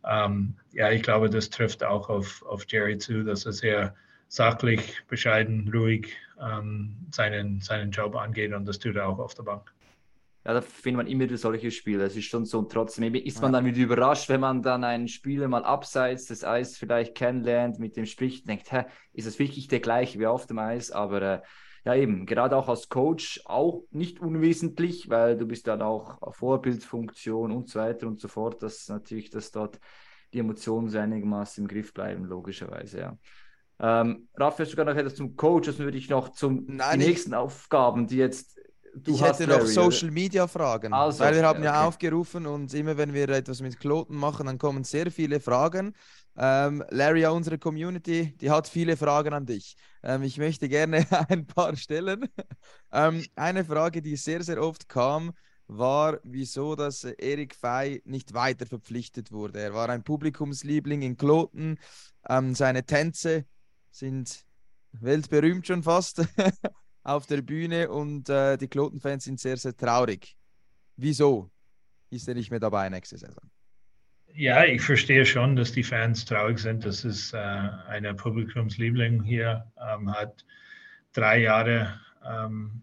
[0.08, 3.94] ähm, ja, ich glaube, das trifft auch auf, auf Jerry zu, dass er sehr
[4.28, 9.44] sachlich, bescheiden, ruhig ähm, seinen, seinen Job angeht und das tut er auch auf der
[9.44, 9.72] Bank.
[10.44, 12.04] Ja, da findet man immer wieder solche Spiele.
[12.04, 15.08] Es ist schon so und trotzdem ist man dann wieder überrascht, wenn man dann einen
[15.08, 19.66] Spieler mal abseits des Eis vielleicht kennenlernt, mit dem spricht, denkt, hä, ist das wirklich
[19.66, 20.92] der gleiche wie auf dem Eis?
[20.92, 21.40] Aber äh,
[21.86, 27.52] ja, eben, gerade auch als Coach auch nicht unwesentlich, weil du bist dann auch Vorbildfunktion
[27.52, 29.78] und so weiter und so fort, dass natürlich, dass dort
[30.34, 33.18] die Emotionen so einigermaßen im Griff bleiben, logischerweise, ja.
[33.78, 36.98] Ähm, Raff, hast du sogar noch etwas zum Coach, das würde ich noch zum Nein,
[36.98, 38.58] nächsten ich, Aufgaben, die jetzt
[38.96, 41.66] du ich hast, hätte noch Larry, Social Media Fragen, also, weil wir haben okay.
[41.66, 45.94] ja aufgerufen und immer wenn wir etwas mit Kloten machen, dann kommen sehr viele Fragen.
[46.36, 49.76] Ähm, Larry, unsere Community, die hat viele Fragen an dich.
[50.06, 52.28] Ähm, ich möchte gerne ein paar stellen.
[52.92, 55.32] ähm, eine Frage, die sehr, sehr oft kam,
[55.66, 59.60] war, wieso dass Erik Fey nicht weiter verpflichtet wurde.
[59.60, 61.78] Er war ein Publikumsliebling in Kloten.
[62.28, 63.46] Ähm, seine Tänze
[63.90, 64.44] sind
[64.92, 66.24] weltberühmt schon fast
[67.02, 70.36] auf der Bühne und äh, die Klotenfans sind sehr, sehr traurig.
[70.94, 71.50] Wieso
[72.10, 73.50] ist er nicht mehr dabei nächste Saison?
[74.38, 76.84] Ja, ich verstehe schon, dass die Fans traurig sind.
[76.84, 80.44] Das ist äh, eine Publikumsliebling hier, ähm, hat
[81.14, 82.82] drei Jahre ähm,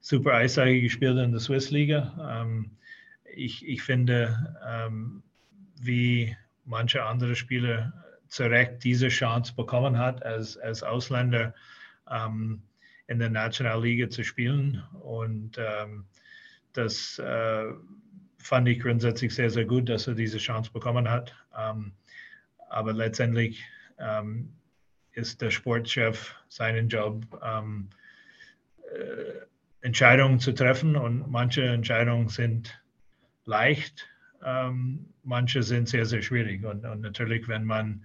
[0.00, 2.42] super Eishockey gespielt in der Swiss Liga.
[2.42, 2.70] Ähm,
[3.34, 5.22] ich, ich finde, ähm,
[5.80, 7.94] wie manche andere Spieler
[8.28, 11.54] zu Recht diese Chance bekommen hat, als, als Ausländer
[12.10, 12.60] ähm,
[13.06, 14.84] in der Nationalliga zu spielen.
[15.00, 16.04] Und ähm,
[16.74, 17.72] das äh,
[18.44, 21.34] fand ich grundsätzlich sehr, sehr gut, dass er diese Chance bekommen hat.
[21.58, 21.92] Ähm,
[22.68, 23.64] aber letztendlich
[23.98, 24.52] ähm,
[25.12, 27.88] ist der Sportchef seinen Job, ähm,
[28.82, 29.46] äh,
[29.80, 30.94] Entscheidungen zu treffen.
[30.94, 32.78] Und manche Entscheidungen sind
[33.46, 34.06] leicht,
[34.44, 36.64] ähm, manche sind sehr, sehr schwierig.
[36.64, 38.04] Und, und natürlich, wenn man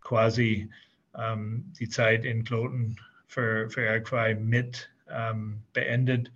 [0.00, 0.70] quasi
[1.14, 6.32] ähm, die Zeit in Kloten für, für RQI mit ähm, beendet,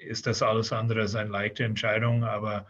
[0.00, 2.24] ist das alles andere als eine leichte Entscheidung.
[2.24, 2.66] Aber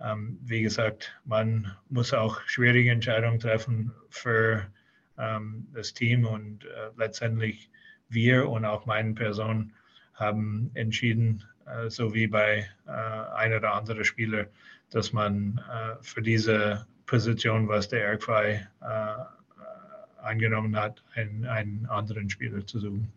[0.00, 4.66] ähm, wie gesagt, man muss auch schwierige Entscheidungen treffen für
[5.18, 7.70] ähm, das Team und äh, letztendlich
[8.08, 9.72] wir und auch meine Person
[10.14, 14.46] haben entschieden, äh, so wie bei äh, einer oder anderen Spieler,
[14.90, 18.66] dass man äh, für diese Position, was der RQI
[20.20, 23.12] angenommen hat, einen, einen anderen Spieler zu suchen.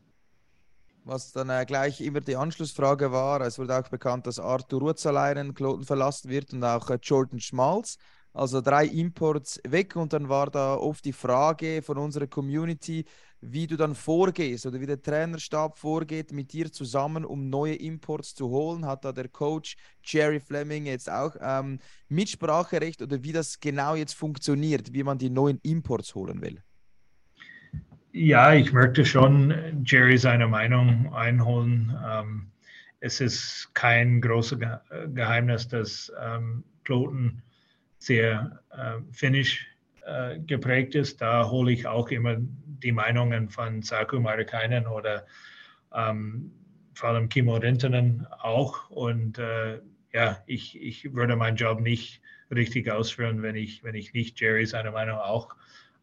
[1.04, 5.54] Was dann äh, gleich immer die Anschlussfrage war, es wurde auch bekannt, dass Arthur Rutzaleinen
[5.54, 7.98] Kloten verlassen wird und auch äh, Jordan Schmalz.
[8.32, 13.06] Also drei Imports weg und dann war da oft die Frage von unserer Community,
[13.42, 18.36] wie du dann vorgehst oder wie der Trainerstab vorgeht mit dir zusammen, um neue Imports
[18.36, 18.86] zu holen.
[18.86, 21.80] Hat da der Coach Jerry Fleming jetzt auch ähm,
[22.10, 26.62] Mitspracherecht oder wie das genau jetzt funktioniert, wie man die neuen Imports holen will?
[28.12, 31.96] Ja, ich möchte schon Jerry seine Meinung einholen.
[32.08, 32.52] Ähm,
[33.02, 34.60] es ist kein großes
[35.14, 37.44] Geheimnis, dass ähm, Kloten
[38.00, 39.68] sehr äh, finnisch
[40.06, 41.22] äh, geprägt ist.
[41.22, 45.28] Da hole ich auch immer die Meinungen von Saku Marikainen oder
[45.94, 46.52] ähm,
[46.96, 48.90] vor allem Kimo Rintanen auch.
[48.90, 49.82] Und äh,
[50.14, 54.66] ja, ich, ich würde meinen Job nicht richtig ausführen, wenn ich, wenn ich nicht Jerry
[54.66, 55.56] seine Meinung auch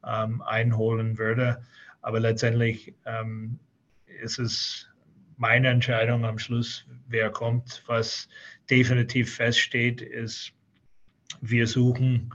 [0.06, 1.62] ähm, einholen würde.
[2.06, 3.58] Aber letztendlich ähm,
[4.06, 4.88] ist es
[5.38, 7.82] meine Entscheidung am Schluss, wer kommt.
[7.86, 8.28] Was
[8.70, 10.52] definitiv feststeht, ist,
[11.40, 12.32] wir suchen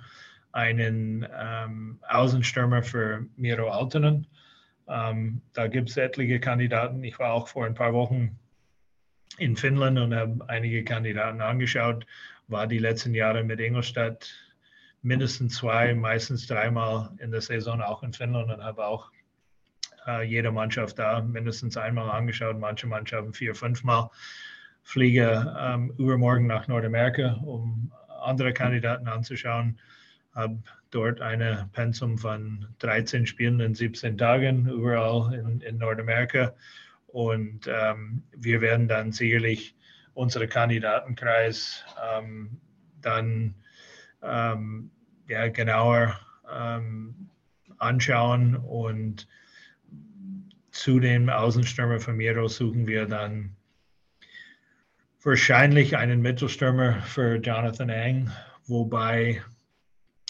[0.51, 4.27] einen ähm, Außenstürmer für Miro Altonen.
[4.89, 7.01] Ähm, da gibt es etliche Kandidaten.
[7.05, 8.37] Ich war auch vor ein paar Wochen
[9.37, 12.05] in Finnland und habe einige Kandidaten angeschaut.
[12.49, 14.33] War die letzten Jahre mit Ingolstadt
[15.01, 19.09] mindestens zwei, meistens dreimal in der Saison auch in Finnland und habe auch
[20.07, 24.09] äh, jede Mannschaft da mindestens einmal angeschaut, manche Mannschaften vier, fünfmal.
[24.83, 27.91] Fliege ähm, übermorgen nach Nordamerika, um
[28.21, 29.79] andere Kandidaten anzuschauen.
[30.33, 36.53] Habe dort eine Pensum von 13 Spielen in 17 Tagen überall in, in Nordamerika.
[37.07, 39.75] Und ähm, wir werden dann sicherlich
[40.13, 42.59] unseren Kandidatenkreis ähm,
[43.01, 43.55] dann
[44.21, 44.91] ähm,
[45.27, 46.19] ja, genauer
[46.51, 47.29] ähm,
[47.77, 49.27] anschauen und
[50.71, 53.55] zu dem Außenstürmer von Miro suchen wir dann
[55.23, 58.31] wahrscheinlich einen Mittelstürmer für Jonathan Eng,
[58.65, 59.43] wobei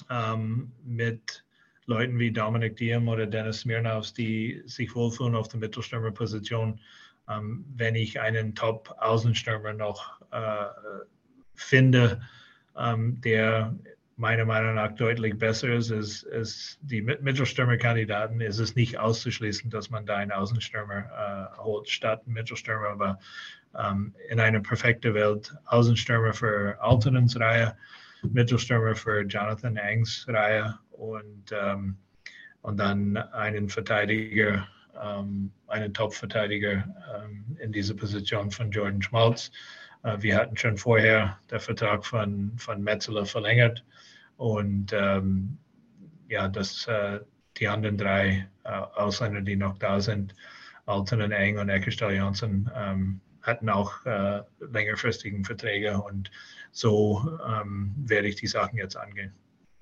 [0.09, 1.43] ähm, mit
[1.85, 6.79] Leuten wie Dominic Diem oder Dennis Smirnaus, die sich wohlfühlen auf der Mittelstürmerposition,
[7.29, 10.65] ähm, wenn ich einen Top-Außenstürmer noch äh,
[11.55, 12.21] finde,
[12.77, 13.75] ähm, der
[14.21, 19.89] meiner Meinung nach deutlich besser ist, ist, ist die Mittelstürmer-Kandidaten, ist es nicht auszuschließen, dass
[19.89, 23.19] man da einen Außenstürmer äh, holt statt Mittelstürmer, aber
[23.77, 27.75] ähm, in einer perfekten Welt Außenstürmer für Altonens Reihe,
[28.21, 31.97] Mittelstürmer für Jonathan Engs Reihe und, ähm,
[32.61, 34.67] und dann einen Verteidiger,
[35.03, 39.51] ähm, einen Top-Verteidiger ähm, in dieser Position von Jordan Schmalz.
[40.03, 43.83] Äh, wir hatten schon vorher den Vertrag von, von Metzeler verlängert.
[44.41, 45.59] Und ähm,
[46.27, 47.19] ja, dass äh,
[47.57, 50.33] die anderen drei äh, Ausländer, die noch da sind,
[50.87, 56.31] Altonen, Eng und Eckerstall Johnson, ähm, hatten auch äh, längerfristigen Verträge und
[56.71, 59.31] so ähm, werde ich die Sachen jetzt angehen.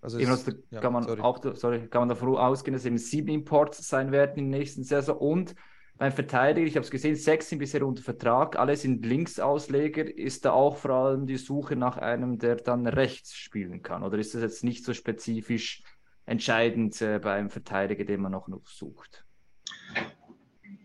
[0.02, 1.22] Also es, kann ja, man sorry.
[1.22, 4.84] auch sorry, kann man davon ausgehen, dass eben sieben Imports sein werden in der nächsten
[4.84, 5.56] Saison und
[6.00, 10.18] beim Verteidiger, ich habe es gesehen, sechs sind bisher unter Vertrag, alle sind Linksausleger.
[10.18, 14.04] Ist da auch vor allem die Suche nach einem, der dann rechts spielen kann?
[14.04, 15.84] Oder ist das jetzt nicht so spezifisch
[16.26, 19.26] entscheidend äh, beim Verteidiger, den man noch, noch sucht?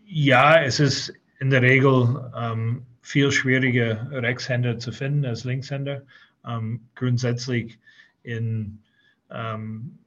[0.03, 6.03] Ja, es ist in der Regel ähm, viel schwieriger, Rechtshänder zu finden als Linkshänder.
[6.45, 7.79] Ähm, grundsätzlich
[8.23, 8.83] in
[9.29, 9.97] ähm,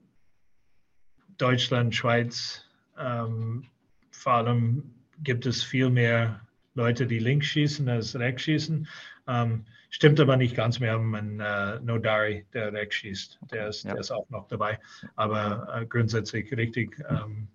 [1.39, 2.67] Deutschland, Schweiz,
[2.99, 3.65] ähm,
[4.11, 6.41] vor allem gibt es viel mehr
[6.75, 8.87] Leute, die links schießen als rechts schießen.
[9.27, 10.81] Ähm, stimmt aber nicht ganz.
[10.81, 13.39] Wir haben einen äh, Nodari, der rechts schießt.
[13.51, 13.93] Der ist, ja.
[13.93, 14.79] der ist auch noch dabei.
[15.17, 17.49] Aber äh, grundsätzlich richtig ähm,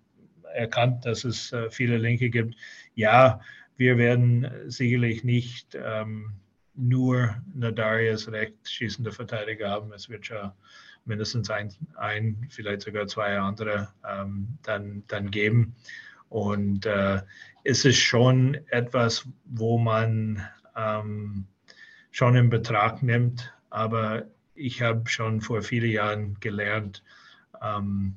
[0.54, 2.54] erkannt, dass es äh, viele Linke gibt.
[2.94, 3.40] Ja,
[3.76, 6.34] wir werden sicherlich nicht ähm,
[6.74, 9.92] nur Nodari als rechts schießende Verteidiger haben.
[9.92, 10.52] Es wird schon
[11.04, 15.74] mindestens ein, ein vielleicht sogar zwei andere ähm, dann, dann geben.
[16.34, 17.22] Und äh,
[17.62, 21.46] es ist schon etwas, wo man ähm,
[22.10, 23.54] schon in Betracht nimmt.
[23.70, 24.24] Aber
[24.56, 27.04] ich habe schon vor vielen Jahren gelernt,
[27.62, 28.16] ähm,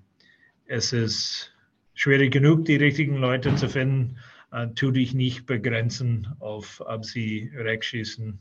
[0.65, 1.53] es ist
[1.93, 4.18] schwierig genug, die richtigen Leute zu finden.
[4.51, 8.39] Äh, tu dich nicht begrenzen auf, ob sie rechts schießen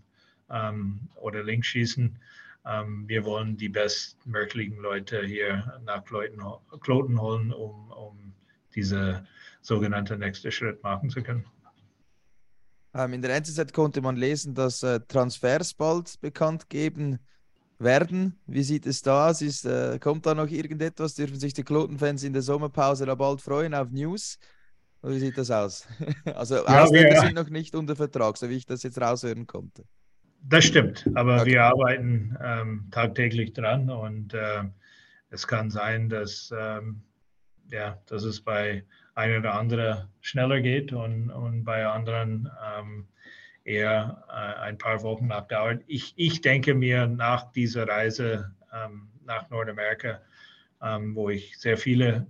[0.48, 2.18] ähm, oder links schießen.
[2.64, 8.26] Ähm, wir wollen die bestmöglichen Leute hier nach Kloten holen, um, um
[8.76, 9.26] diese
[9.62, 11.44] sogenannte nächste Schritt machen zu können.
[12.94, 17.18] Ähm, in der NZZ konnte man lesen, dass äh, Transfers bald bekannt geben
[17.78, 18.38] werden.
[18.46, 19.42] Wie sieht es da aus?
[19.42, 21.14] Ist, äh, kommt da noch irgendetwas?
[21.14, 24.38] Dürfen sich die Kloten-Fans in der Sommerpause da bald freuen auf News?
[25.02, 25.86] Oder wie sieht das aus?
[26.34, 29.46] also ja, Ausländer wir, sind noch nicht unter Vertrag, so wie ich das jetzt raushören
[29.46, 29.84] konnte.
[30.42, 31.52] Das stimmt, aber okay.
[31.52, 34.62] wir arbeiten ähm, tagtäglich dran und äh,
[35.30, 37.02] es kann sein, dass, ähm,
[37.70, 43.08] ja, dass es bei ein oder andere schneller geht und, und bei anderen ähm,
[43.64, 45.82] eher äh, ein paar Wochen abdauert.
[45.86, 50.20] Ich, ich denke mir nach dieser Reise ähm, nach Nordamerika,
[50.82, 52.26] ähm, wo ich sehr viele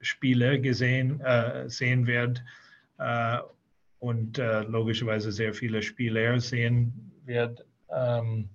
[0.00, 2.40] Spiele gesehen, äh, sehen werde
[2.98, 3.38] äh,
[4.00, 7.64] und äh, logischerweise sehr viele Spieler sehen werde,
[7.94, 8.48] ähm,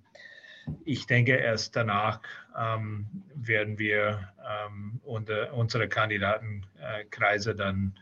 [0.84, 2.20] ich denke, erst danach
[2.58, 7.94] ähm, werden wir ähm, unter, unsere Kandidatenkreise dann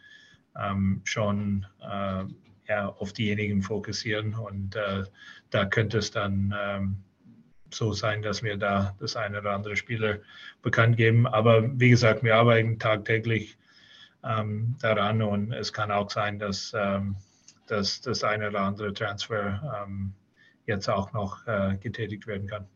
[0.59, 2.24] ähm, schon äh,
[2.68, 4.34] ja, auf diejenigen fokussieren.
[4.34, 5.04] Und äh,
[5.50, 6.96] da könnte es dann ähm,
[7.70, 10.18] so sein, dass wir da das eine oder andere Spieler
[10.62, 11.26] bekannt geben.
[11.26, 13.59] Aber wie gesagt, wir arbeiten tagtäglich
[14.24, 17.16] ähm, daran und es kann auch sein, dass, ähm,
[17.66, 19.88] dass das eine oder andere Transfer
[20.66, 22.66] jetzt auch noch äh, getätigt werden kann.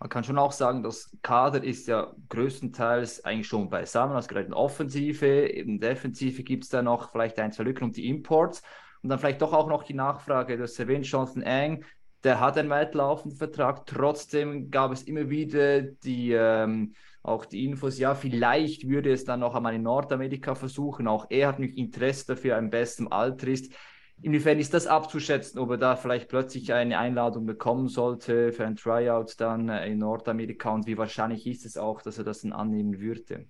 [0.00, 4.46] Man kann schon auch sagen, das Kader ist ja größtenteils eigentlich schon beisammen, also gerade
[4.46, 8.62] in Offensive, in Defensive gibt es da noch vielleicht ein, zwei Lücken und die Imports.
[9.02, 11.84] Und dann vielleicht doch auch noch die Nachfrage, du hast erwähnt, Jonathan Eng,
[12.24, 17.98] der hat einen weitlaufenden Vertrag, trotzdem gab es immer wieder die, ähm, auch die Infos,
[17.98, 22.26] ja, vielleicht würde es dann noch einmal in Nordamerika versuchen, auch er hat nicht Interesse
[22.26, 23.72] dafür, im besten Alter ist.
[24.20, 28.74] Inwiefern ist das abzuschätzen, ob er da vielleicht plötzlich eine Einladung bekommen sollte für ein
[28.74, 32.52] Tryout dann äh, in Nordamerika und wie wahrscheinlich ist es auch, dass er das dann
[32.52, 33.46] annehmen würde?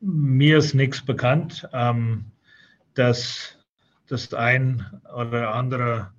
[0.00, 2.32] Mir ist nichts bekannt, ähm,
[2.94, 3.58] dass
[4.08, 4.84] das ein
[5.16, 6.12] oder andere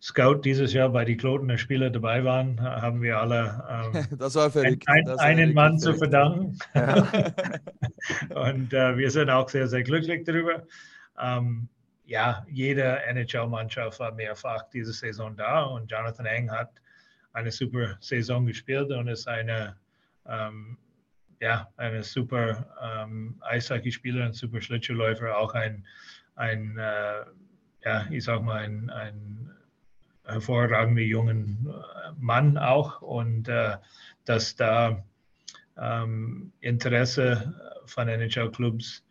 [0.00, 4.50] Scout dieses Jahr bei den Klotener Spieler dabei waren, haben wir alle ähm, das war
[4.50, 4.84] verrückt.
[4.86, 6.58] Ein, das einen Mann zu verdanken.
[6.74, 7.06] Ja.
[8.34, 10.64] und äh, wir sind auch sehr, sehr glücklich darüber.
[11.20, 11.68] Ähm,
[12.08, 16.80] ja, jede NHL-Mannschaft war mehrfach diese Saison da und Jonathan Eng hat
[17.34, 19.76] eine super Saison gespielt und ist eine,
[20.24, 20.78] ähm,
[21.38, 25.86] ja, eine super ähm, Eishockeyspieler, ein super Schlittschuhläufer, auch ein,
[26.34, 27.24] ein äh,
[27.84, 29.50] ja, ich sag mal, ein, ein
[30.24, 33.76] hervorragender jungen äh, Mann auch und äh,
[34.24, 35.04] dass da
[35.76, 37.54] ähm, Interesse
[37.84, 39.04] von NHL-Clubs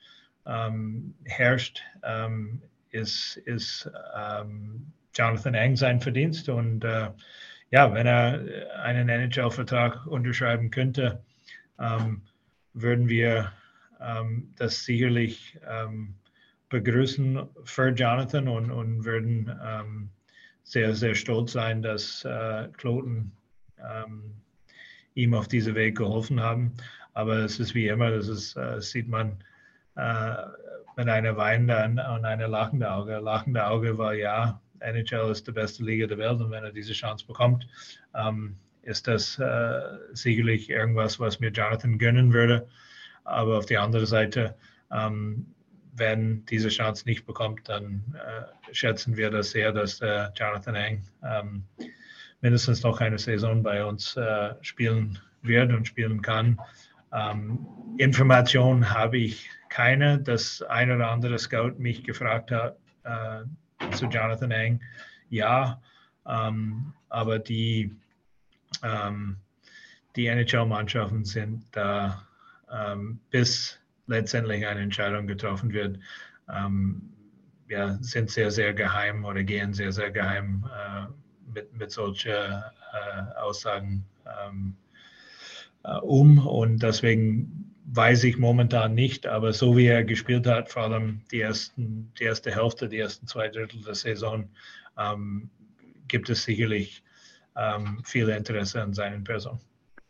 [0.47, 6.49] ähm, herrscht, ähm, ist, ist ähm, Jonathan Eng sein Verdienst.
[6.49, 7.09] Und äh,
[7.71, 8.43] ja, wenn er
[8.81, 11.23] einen NHL-Vertrag unterschreiben könnte,
[11.79, 12.21] ähm,
[12.73, 13.51] würden wir
[14.57, 15.59] das sicherlich
[16.69, 20.11] begrüßen für Jonathan und, und würden
[20.61, 23.31] sehr, sehr stolz sein, dass äh, Kloten
[25.17, 26.73] ihm auf diesem Weg geholfen haben.
[27.13, 29.43] Aber es ist wie immer, das ist, äh, sieht man
[29.95, 30.35] äh,
[30.97, 33.19] mit einer weinende und einer lachende Auge.
[33.19, 36.93] Lachende Auge war ja, NHL ist die beste Liga der Welt und wenn er diese
[36.93, 37.67] Chance bekommt,
[38.15, 39.79] ähm, ist das äh,
[40.13, 42.67] sicherlich irgendwas, was mir Jonathan gönnen würde.
[43.25, 44.55] Aber auf der anderen Seite,
[44.91, 45.45] ähm,
[45.93, 51.03] wenn diese Chance nicht bekommt, dann äh, schätzen wir das sehr, dass äh, Jonathan Eng
[51.23, 51.63] ähm,
[52.41, 56.59] mindestens noch eine Saison bei uns äh, spielen wird und spielen kann.
[57.17, 57.65] Ähm,
[57.97, 60.19] Information habe ich keine.
[60.19, 63.43] Das ein oder andere Scout mich gefragt hat äh,
[63.91, 64.81] zu Jonathan Eng.
[65.29, 65.81] Ja,
[66.27, 67.95] ähm, aber die,
[68.83, 69.37] ähm,
[70.15, 72.27] die NHL-Mannschaften sind da,
[72.71, 75.99] ähm, bis letztendlich eine Entscheidung getroffen wird,
[76.53, 77.13] ähm,
[77.67, 81.07] ja, sind sehr, sehr geheim oder gehen sehr, sehr geheim äh,
[81.53, 84.86] mit, mit solchen äh, Aussagen ähm, äh,
[86.01, 86.45] um.
[86.45, 91.41] Und deswegen weiß ich momentan nicht, aber so wie er gespielt hat, vor allem die,
[91.41, 94.49] ersten, die erste Hälfte, die ersten zwei Drittel der Saison,
[94.97, 95.49] ähm,
[96.07, 97.03] gibt es sicherlich
[97.55, 99.59] ähm, viel Interesse an seinen Person.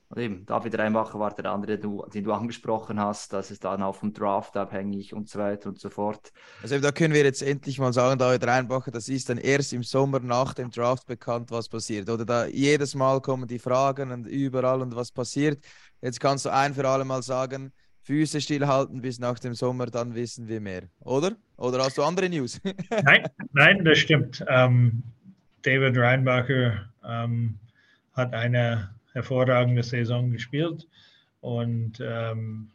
[0.10, 3.34] Und eben, David Reinbacher war der andere, den du angesprochen hast.
[3.34, 6.32] Das ist dann auch vom Draft abhängig und so weiter und so fort.
[6.62, 9.84] Also da können wir jetzt endlich mal sagen, David Reinbacher, das ist dann erst im
[9.84, 12.10] Sommer nach dem Draft bekannt, was passiert.
[12.10, 15.62] Oder da jedes Mal kommen die Fragen und überall und was passiert.
[16.02, 20.16] Jetzt kannst du ein für alle Mal sagen, Füße stillhalten bis nach dem Sommer, dann
[20.16, 21.36] wissen wir mehr, oder?
[21.58, 22.62] Oder hast du andere News?
[23.04, 24.46] nein, nein, das stimmt.
[24.48, 25.04] Ähm,
[25.64, 27.60] David Reinbacher ähm,
[28.14, 30.88] hat eine hervorragende Saison gespielt
[31.42, 32.70] und ähm,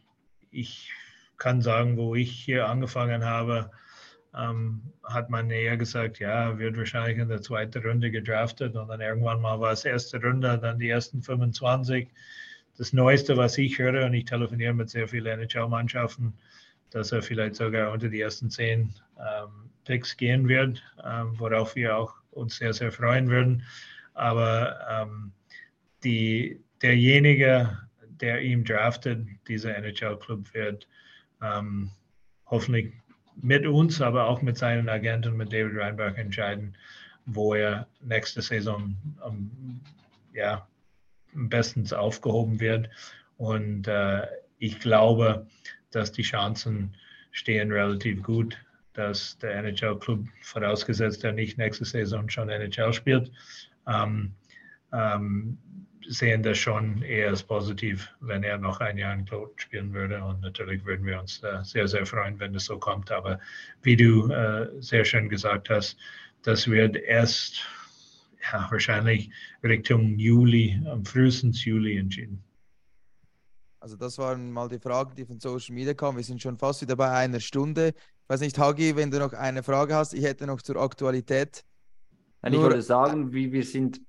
[0.51, 0.91] ich
[1.37, 3.71] kann sagen, wo ich hier angefangen habe,
[4.35, 8.99] ähm, hat man eher gesagt, ja, wird wahrscheinlich in der zweiten Runde gedraftet und dann
[8.99, 12.09] irgendwann mal war es erste Runde, dann die ersten 25.
[12.77, 16.33] Das Neueste, was ich höre, und ich telefoniere mit sehr vielen NHL-Mannschaften,
[16.89, 21.95] dass er vielleicht sogar unter die ersten zehn ähm, Picks gehen wird, ähm, worauf wir
[21.97, 23.63] auch uns sehr, sehr freuen würden.
[24.13, 25.31] Aber ähm,
[26.03, 27.77] die, derjenige,
[28.21, 30.87] der ihn draftet, dieser NHL-Club wird
[31.41, 31.91] ähm,
[32.45, 32.93] hoffentlich
[33.41, 36.75] mit uns, aber auch mit seinen Agenten, mit David Reinberg entscheiden,
[37.25, 38.95] wo er nächste Saison
[39.25, 39.81] um,
[40.33, 40.67] ja,
[41.33, 42.89] bestens aufgehoben wird.
[43.37, 44.27] Und äh,
[44.59, 45.47] ich glaube,
[45.91, 46.95] dass die Chancen
[47.31, 48.57] stehen relativ gut,
[48.93, 53.31] dass der NHL-Club, vorausgesetzt er nicht nächste Saison schon NHL spielt,
[53.87, 54.33] ähm,
[54.91, 55.57] ähm,
[56.07, 60.23] sehen das schon eher als positiv, wenn er noch ein Jahr in Claude spielen würde.
[60.23, 63.11] Und natürlich würden wir uns äh, sehr, sehr freuen, wenn es so kommt.
[63.11, 63.39] Aber
[63.81, 65.97] wie du äh, sehr schön gesagt hast,
[66.43, 67.65] das wird erst
[68.51, 69.29] ja, wahrscheinlich
[69.63, 72.43] Richtung Juli, am frühestens Juli entschieden.
[73.79, 76.17] Also das waren mal die Fragen, die von Social Media kamen.
[76.17, 77.89] Wir sind schon fast wieder bei einer Stunde.
[77.89, 81.65] Ich weiß nicht, Hagi, wenn du noch eine Frage hast, ich hätte noch zur Aktualität.
[82.41, 84.01] Nein, ich wollte sagen, wie wir sind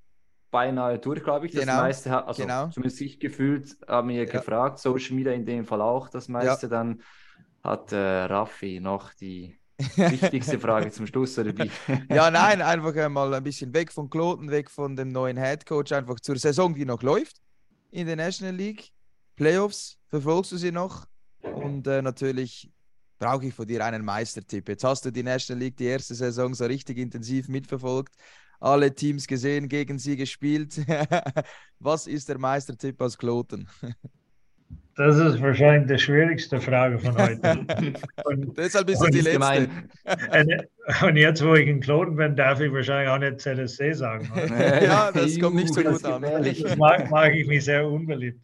[0.55, 1.53] beinahe durch, glaube ich.
[1.53, 2.69] Das genau, meiste hat, also genau.
[2.69, 4.31] zumindest ich gefühlt, haben mir ja.
[4.31, 6.67] gefragt, Social Media in dem Fall auch das meiste.
[6.67, 6.71] Ja.
[6.71, 7.03] Dann
[7.65, 9.59] hat äh, Raffi noch die
[9.97, 11.69] wichtigste Frage zum Schluss, oder wie?
[12.09, 15.91] ja, nein, einfach mal ein bisschen weg von Kloten, weg von dem neuen Head Coach,
[15.91, 17.39] einfach zur Saison, die noch läuft
[17.91, 18.93] in der National League.
[19.35, 21.07] Playoffs, verfolgst du sie noch?
[21.43, 22.71] Und äh, natürlich
[23.19, 24.69] brauche ich von dir einen Meistertipp.
[24.69, 28.15] Jetzt hast du die National League die erste Saison so richtig intensiv mitverfolgt
[28.65, 30.81] alle Teams gesehen, gegen sie gespielt.
[31.79, 33.69] Was ist der Meistertipp aus Kloten?
[34.97, 37.67] Das ist wahrscheinlich die schwierigste Frage von heute.
[38.25, 39.69] Und, Deshalb ist es die letzte.
[41.03, 44.31] Und, jetzt, wo ich in Kloten bin, darf ich wahrscheinlich auch nicht ZSC sagen.
[44.83, 46.23] ja, das kommt nicht so gut an.
[46.23, 48.41] Das mag, mag, ich mich sehr unbeliebt.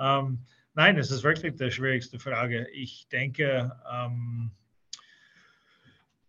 [0.00, 0.38] Ähm,
[0.74, 2.66] nein, es ist wirklich die schwierigste Frage.
[2.72, 4.52] Ich denke, ähm,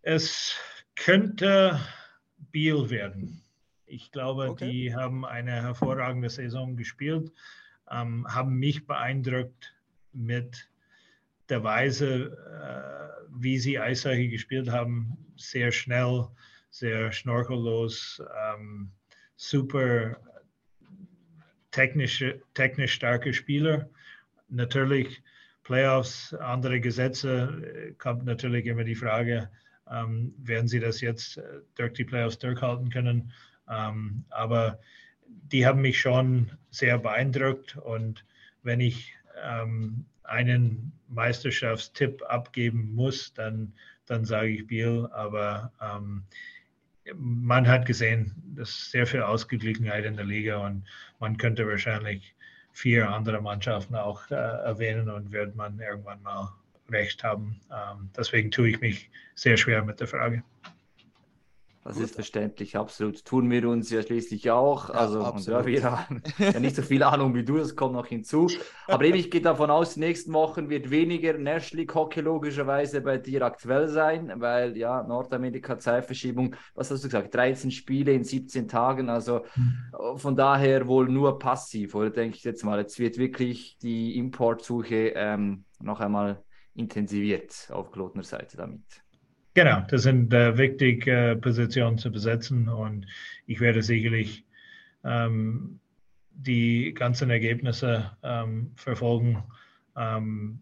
[0.02, 0.56] es
[0.96, 1.80] könnte
[2.52, 3.42] Biel werden.
[3.86, 4.72] Ich glaube, okay.
[4.72, 7.32] die haben eine hervorragende Saison gespielt,
[7.90, 9.76] ähm, haben mich beeindruckt
[10.14, 10.70] mit
[11.50, 15.18] der Weise, äh, wie sie Eishockey gespielt haben.
[15.36, 16.28] Sehr schnell,
[16.70, 18.22] sehr schnorchellos,
[18.54, 18.92] ähm,
[19.36, 20.18] super
[21.72, 23.90] technische, technisch starke Spieler.
[24.48, 25.22] Natürlich
[25.64, 29.50] Playoffs, andere Gesetze, äh, kommt natürlich immer die Frage,
[29.90, 31.44] ähm, werden sie das jetzt äh,
[31.76, 33.32] durch die Playoffs durchhalten können.
[33.70, 34.80] Ähm, aber
[35.28, 38.26] die haben mich schon sehr beeindruckt und
[38.64, 43.74] wenn ich ähm, einen Meisterschaftstipp abgeben muss, dann,
[44.06, 45.08] dann sage ich Biel.
[45.12, 46.24] Aber ähm,
[47.16, 50.86] man hat gesehen, dass sehr viel Ausgeglichenheit in der Liga und
[51.20, 52.36] man könnte wahrscheinlich
[52.72, 56.54] vier andere Mannschaften auch äh, erwähnen und wird man irgendwann mal
[56.92, 57.60] recht haben.
[57.72, 60.44] Ähm, deswegen tue ich mich sehr schwer mit der Frage.
[61.84, 63.26] Das ist verständlich, absolut.
[63.26, 64.90] Tun wir uns ja schließlich auch.
[64.90, 65.22] Ja, also
[65.52, 68.48] ja, wir haben ja nicht so viel Ahnung wie du, das kommt noch hinzu.
[68.88, 73.02] Aber eben, ich gehe davon aus, die nächsten Wochen wird weniger National League Hockey logischerweise
[73.02, 78.24] bei dir aktuell sein, weil ja, Nordamerika Zeitverschiebung, was hast du gesagt, 13 Spiele in
[78.24, 80.18] 17 Tagen, also mhm.
[80.18, 85.14] von daher wohl nur passiv, oder denke ich jetzt mal, jetzt wird wirklich die Importsuche
[85.16, 86.44] ähm, noch einmal
[86.76, 88.82] intensiviert auf Klotner Seite damit.
[89.54, 93.06] Genau, das sind äh, wichtige äh, Positionen zu besetzen und
[93.46, 94.46] ich werde sicherlich
[95.04, 95.80] ähm,
[96.32, 99.44] die ganzen Ergebnisse ähm, verfolgen.
[99.98, 100.62] Ähm,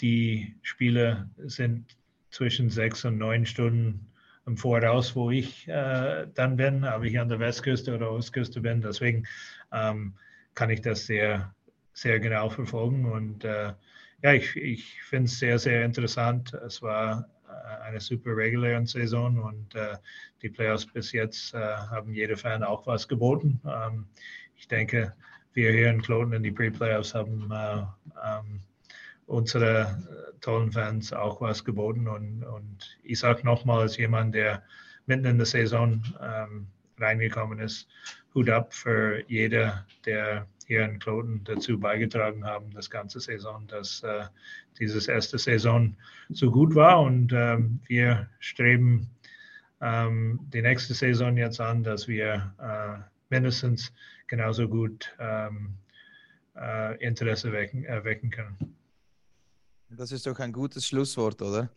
[0.00, 1.96] die Spiele sind
[2.30, 4.06] zwischen sechs und neun Stunden
[4.46, 8.82] im Voraus, wo ich äh, dann bin, ob ich an der Westküste oder Ostküste bin.
[8.82, 9.26] Deswegen
[9.72, 10.14] ähm,
[10.54, 11.54] kann ich das sehr,
[11.94, 13.72] sehr genau verfolgen und äh,
[14.22, 16.52] ja, ich, ich finde es sehr, sehr interessant.
[16.54, 19.96] Es war äh, eine super reguläre Saison und äh,
[20.42, 23.60] die Playoffs bis jetzt äh, haben jeder Fan auch was geboten.
[23.66, 24.06] Ähm,
[24.56, 25.14] ich denke,
[25.54, 27.82] wir hier in Kloten in die Pre-Playoffs haben äh,
[28.24, 28.60] ähm,
[29.26, 34.62] unsere äh, tollen Fans auch was geboten und, und ich sage nochmal als jemand, der
[35.06, 36.66] mitten in der Saison ähm,
[36.98, 37.88] reingekommen ist,
[38.34, 44.02] Hut ab für jeder, der hier in Kloten dazu beigetragen haben, das ganze Saison, dass
[44.02, 44.26] äh,
[44.78, 45.96] dieses erste Saison
[46.28, 47.00] so gut war.
[47.00, 49.08] Und ähm, wir streben
[49.80, 52.98] ähm, die nächste Saison jetzt an, dass wir äh,
[53.30, 53.90] mindestens
[54.26, 55.74] genauso gut ähm,
[56.54, 58.76] äh, Interesse wecken, erwecken können.
[59.88, 61.70] Das ist doch ein gutes Schlusswort, oder?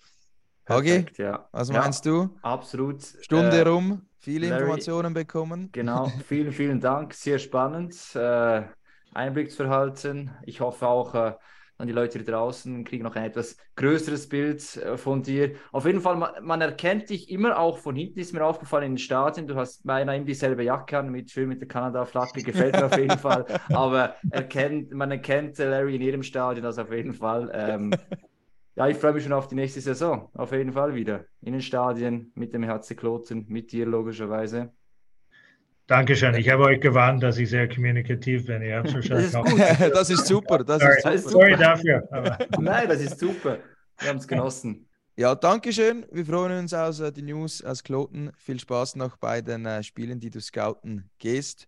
[0.68, 1.48] Hagi, ja.
[1.54, 2.30] was meinst ja, du?
[2.42, 3.02] Absolut.
[3.22, 5.70] Stunde äh, rum, viele Larry, Informationen bekommen.
[5.72, 7.14] Genau, vielen, vielen Dank.
[7.14, 7.96] Sehr spannend.
[8.16, 8.64] Äh,
[9.14, 10.32] Einblicksverhalten.
[10.44, 11.34] Ich hoffe auch, äh,
[11.82, 15.56] an die Leute draußen kriegen noch ein etwas größeres Bild äh, von dir.
[15.72, 18.92] Auf jeden Fall, man, man, erkennt dich immer auch von hinten, ist mir aufgefallen in
[18.94, 19.48] den Stadien.
[19.48, 22.98] Du hast beinahe immer dieselbe Jacke an, mit, schön mit der Kanada-Flagge, gefällt mir auf
[22.98, 23.46] jeden Fall.
[23.74, 27.52] Aber erkennt, man erkennt Larry in jedem Stadion, das auf jeden Fall.
[27.54, 27.92] Ähm,
[28.76, 30.30] ja, ich freue mich schon auf die nächste Saison.
[30.36, 31.26] Auf jeden Fall wieder.
[31.42, 34.72] In den Stadien, mit dem HC Kloten, mit dir logischerweise.
[35.92, 36.34] Dankeschön.
[36.36, 38.62] Ich habe euch gewarnt, dass ich sehr kommunikativ bin.
[38.62, 39.36] Ihr habt das, ist
[39.94, 40.64] das ist super.
[40.64, 41.32] Das sorry, ist super.
[41.32, 42.08] sorry dafür.
[42.12, 42.38] Aber.
[42.62, 43.58] Nein, das ist super.
[44.00, 44.88] Wir haben es genossen.
[45.18, 46.06] Ja, danke schön.
[46.10, 48.32] Wir freuen uns aus äh, die News aus Kloten.
[48.38, 51.68] Viel Spaß noch bei den äh, Spielen, die du scouten gehst.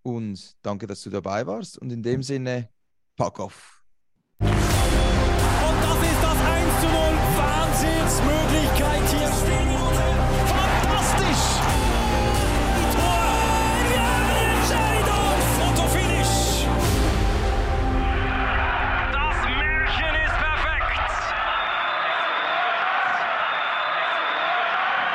[0.00, 1.76] Und danke, dass du dabei warst.
[1.76, 2.70] Und in dem Sinne,
[3.18, 3.82] pack auf.
[4.40, 4.58] Und das
[6.08, 6.94] ist das 1 zu 0.
[7.36, 9.77] Wahnsinnsmöglichkeit hier.